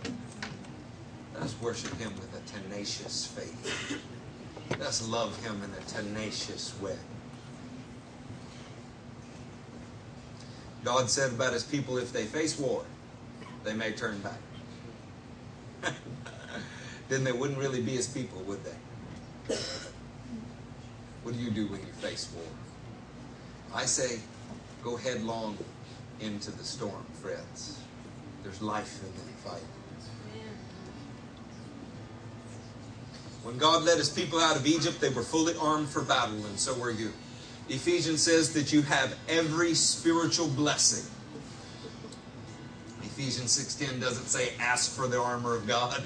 Let's 1.39 1.59
worship 1.59 1.97
Him 1.97 2.13
with 2.13 2.29
a 2.35 2.69
tenacious 2.69 3.25
faith. 3.25 3.99
Let's 4.79 5.07
love 5.07 5.43
Him 5.43 5.59
in 5.63 5.71
a 5.71 5.85
tenacious 5.87 6.79
way. 6.79 6.97
God 10.83 11.09
said 11.09 11.31
about 11.31 11.53
His 11.53 11.63
people 11.63 11.97
if 11.97 12.11
they 12.11 12.25
face 12.25 12.59
war, 12.59 12.83
they 13.63 13.73
may 13.73 13.91
turn 13.91 14.19
back. 14.19 15.93
then 17.09 17.23
they 17.23 17.31
wouldn't 17.31 17.59
really 17.59 17.81
be 17.81 17.91
His 17.91 18.07
people, 18.07 18.39
would 18.43 18.59
they? 18.63 19.55
What 21.23 21.35
do 21.35 21.39
you 21.39 21.51
do 21.51 21.67
when 21.67 21.79
you 21.79 21.93
face 21.93 22.29
war? 22.35 22.43
I 23.73 23.85
say, 23.85 24.19
go 24.83 24.97
headlong 24.97 25.57
into 26.19 26.51
the 26.51 26.63
storm, 26.63 27.05
friends. 27.21 27.79
There's 28.43 28.61
life 28.61 29.01
in 29.03 29.11
that 29.13 29.49
fight. 29.49 29.63
When 33.43 33.57
God 33.57 33.83
led 33.83 33.97
his 33.97 34.09
people 34.09 34.39
out 34.39 34.55
of 34.55 34.65
Egypt, 34.65 35.01
they 35.01 35.09
were 35.09 35.21
fully 35.21 35.53
armed 35.59 35.89
for 35.89 36.01
battle, 36.01 36.45
and 36.45 36.57
so 36.57 36.73
were 36.75 36.91
you. 36.91 37.11
Ephesians 37.69 38.21
says 38.21 38.53
that 38.53 38.73
you 38.73 38.81
have 38.81 39.15
every 39.29 39.73
spiritual 39.73 40.47
blessing. 40.47 41.09
Ephesians 43.03 43.51
6:10 43.51 43.99
doesn't 43.99 44.27
say 44.27 44.53
ask 44.59 44.91
for 44.91 45.07
the 45.07 45.19
armor 45.19 45.55
of 45.55 45.65
God. 45.67 46.03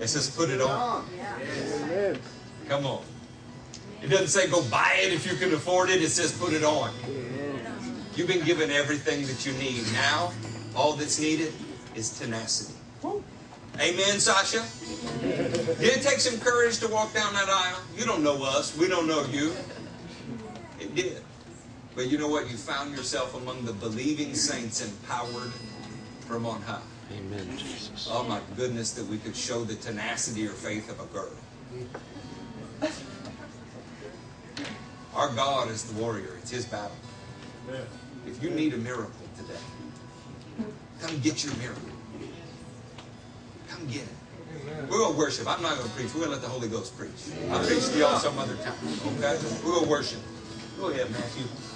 It 0.00 0.08
says 0.08 0.30
put 0.30 0.50
it 0.50 0.60
on. 0.60 1.04
Come 2.68 2.86
on. 2.86 3.04
It 4.02 4.08
doesn't 4.08 4.28
say 4.28 4.48
go 4.48 4.62
buy 4.64 4.98
it 5.00 5.12
if 5.12 5.26
you 5.30 5.36
can 5.36 5.54
afford 5.54 5.90
it. 5.90 6.02
It 6.02 6.10
says 6.10 6.32
put 6.32 6.52
it 6.52 6.64
on. 6.64 6.92
You've 8.16 8.28
been 8.28 8.44
given 8.44 8.70
everything 8.70 9.26
that 9.26 9.46
you 9.46 9.52
need. 9.54 9.84
Now, 9.92 10.32
all 10.74 10.94
that's 10.94 11.18
needed 11.20 11.52
is 11.94 12.18
tenacity. 12.18 12.74
Amen, 13.80 14.20
Sasha? 14.20 14.62
Did 15.22 15.96
it 15.96 16.02
take 16.02 16.20
some 16.20 16.38
courage 16.40 16.78
to 16.80 16.88
walk 16.88 17.14
down 17.14 17.32
that 17.34 17.48
aisle? 17.48 17.80
You 17.96 18.04
don't 18.04 18.22
know 18.22 18.42
us. 18.42 18.76
We 18.76 18.86
don't 18.88 19.06
know 19.06 19.24
you. 19.26 19.54
It 20.94 21.02
did. 21.02 21.22
But 21.94 22.08
you 22.08 22.18
know 22.18 22.28
what? 22.28 22.50
You 22.50 22.56
found 22.56 22.94
yourself 22.96 23.34
among 23.34 23.64
the 23.64 23.72
believing 23.72 24.34
saints 24.34 24.84
empowered 24.84 25.52
from 26.26 26.46
on 26.46 26.62
high. 26.62 26.80
Amen, 27.16 27.58
Jesus. 27.58 28.08
Oh 28.10 28.24
my 28.24 28.40
goodness, 28.56 28.92
that 28.92 29.06
we 29.06 29.18
could 29.18 29.36
show 29.36 29.64
the 29.64 29.74
tenacity 29.74 30.46
or 30.46 30.50
faith 30.50 30.90
of 30.90 31.00
a 31.00 31.06
girl. 31.12 31.30
Our 35.14 35.34
God 35.34 35.70
is 35.70 35.84
the 35.84 36.00
warrior, 36.00 36.36
it's 36.40 36.50
His 36.50 36.64
battle. 36.64 36.96
If 38.26 38.42
you 38.42 38.50
need 38.50 38.72
a 38.72 38.78
miracle 38.78 39.10
today, 39.36 39.60
come 41.00 41.18
get 41.20 41.44
your 41.44 41.54
miracle. 41.56 41.82
Come 43.68 43.86
get 43.86 44.02
it. 44.02 44.08
We're 44.88 44.98
going 44.98 45.12
to 45.12 45.18
worship. 45.18 45.46
I'm 45.48 45.62
not 45.62 45.76
going 45.76 45.88
to 45.88 45.94
preach. 45.94 46.14
We're 46.14 46.26
going 46.26 46.28
to 46.28 46.36
let 46.36 46.42
the 46.42 46.48
Holy 46.48 46.68
Ghost 46.68 46.96
preach. 46.96 47.10
I'll 47.50 47.64
preach 47.64 47.88
to 47.88 47.98
y'all 47.98 48.18
some 48.18 48.38
other 48.38 48.56
time. 48.56 48.74
Okay? 49.18 49.38
We're 49.64 49.72
going 49.72 49.84
to 49.84 49.90
worship. 49.90 50.20
Go 50.78 50.88
ahead, 50.88 51.10
Matthew. 51.10 51.71